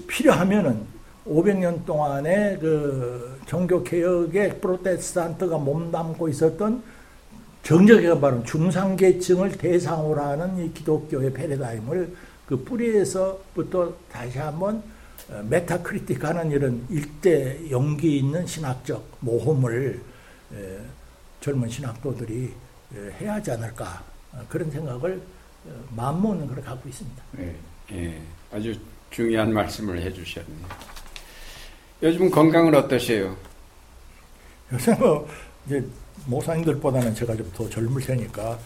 [0.06, 6.82] 필요하면은 500년 동안의 그 종교 개혁에 프로테스탄트가 몸담고 있었던
[7.62, 12.16] 정적이가 바로 중상계층을 대상으로 하는 이 기독교의 패러다임을
[12.46, 14.82] 그 뿌리에서부터 다시 한번
[15.30, 20.00] 어, 메타크리틱하는 이런 일대 용기 있는 신학적 모험을
[21.40, 22.52] 젊은 신학도들이
[23.20, 24.02] 해야 하지 않을까
[24.32, 25.20] 어, 그런 생각을
[25.66, 27.22] 어, 마음먹는 걸 갖고 있습니다.
[27.32, 27.54] 네,
[27.90, 28.74] 네, 아주
[29.10, 30.66] 중요한 말씀을 해주셨네요.
[32.02, 33.36] 요즘 건강은 어떠세요?
[34.72, 35.28] 요새 뭐
[35.66, 35.84] 이제
[36.26, 38.58] 모사님들보다는 제가 좀 더 젊을 테니까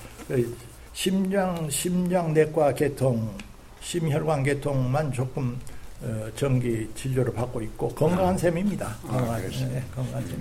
[0.93, 3.37] 심장 심장내과 개통,
[3.81, 5.59] 심혈관 개통만 조금
[6.03, 8.39] 어, 정기 진료를 받고 있고 건강한 아.
[8.39, 8.87] 셈입니다.
[9.05, 10.37] 아, 건강한, 네, 건강한 셈.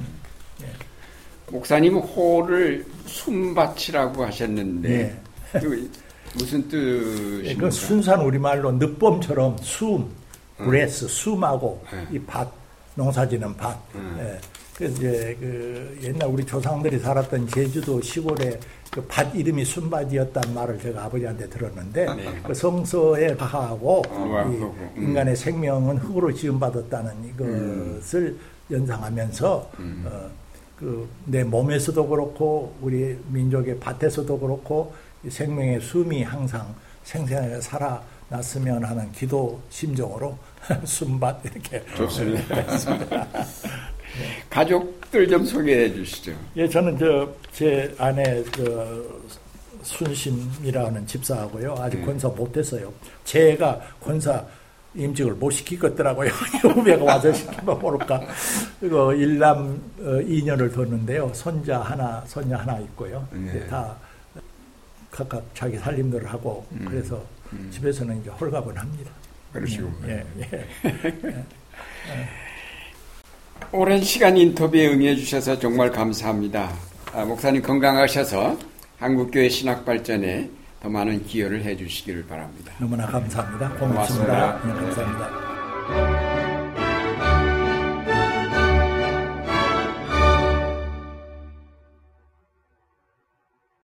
[0.60, 0.68] 네.
[1.52, 5.60] 목사님 호를 숨밭이라고 하셨는데 네.
[5.60, 5.90] 그
[6.36, 7.61] 무슨 뜻입니까?
[7.65, 10.10] 그 순수한 우리말로 늦봄처럼 숨,
[10.57, 11.10] breath, 음.
[11.10, 12.07] 숨하고 네.
[12.18, 12.49] 이 밭
[12.95, 13.78] 농사지는 밭.
[13.95, 14.18] 음.
[14.19, 14.40] 예.
[14.78, 18.57] 그 이제 그 옛날 우리 조상들이 살았던 제주도 시골에
[18.90, 22.41] 그 밭 이름이 숨밭이었단 말을 제가 아버지한테 들었는데 아, 네.
[22.45, 24.94] 그 성서에 가하고 아, 음.
[24.98, 28.40] 인간의 생명은 흙으로 지음받았다는 이것을 음.
[28.69, 30.03] 연상하면서 음.
[30.07, 30.30] 어,
[30.82, 34.94] 그 내 몸에서도 그렇고 우리 민족의 밭에서도 그렇고
[35.30, 40.38] 생명의 숨이 항상 생생하게 살아났으면 하는 기도 심정으로
[40.84, 42.66] 순밭 이렇게 좋습니다.
[44.49, 46.34] 가족들 좀 소개해 주시죠.
[46.58, 49.22] 예, 저는 저제 아내 그
[49.84, 51.76] 순심이라는 집사하고요.
[51.80, 52.06] 아직 네.
[52.06, 52.91] 권사 못했어요.
[53.24, 54.45] 제가 권사
[54.95, 56.30] 임직을 못 시키겠더라고요.
[56.61, 58.22] 후배가 와서 시키면 모를까.
[58.80, 61.31] 그리고 일남 어, 2년을 뒀는데요.
[61.34, 63.26] 손자 하나, 손녀 하나 있고요.
[63.31, 63.65] 네.
[63.68, 63.95] 다
[65.09, 66.85] 각각 자기 살림들을 하고 음.
[66.89, 67.22] 그래서
[67.72, 69.11] 집에서는 이제 홀가분 합니다.
[69.53, 69.91] 그러시고.
[70.07, 70.65] 예, 예.
[73.73, 76.72] 오랜 시간 인터뷰에 응해 주셔서 정말 감사합니다.
[77.13, 78.57] 아, 목사님 건강하셔서
[78.97, 80.49] 한국교회 신학 발전에
[80.82, 82.74] 더 많은 기여를 해 주시기를 바랍니다.
[82.80, 83.70] 너무나 감사합니다.
[83.74, 84.60] 고맙습니다.
[84.60, 84.62] 고맙습니다.
[84.66, 86.31] 네, 감사합니다.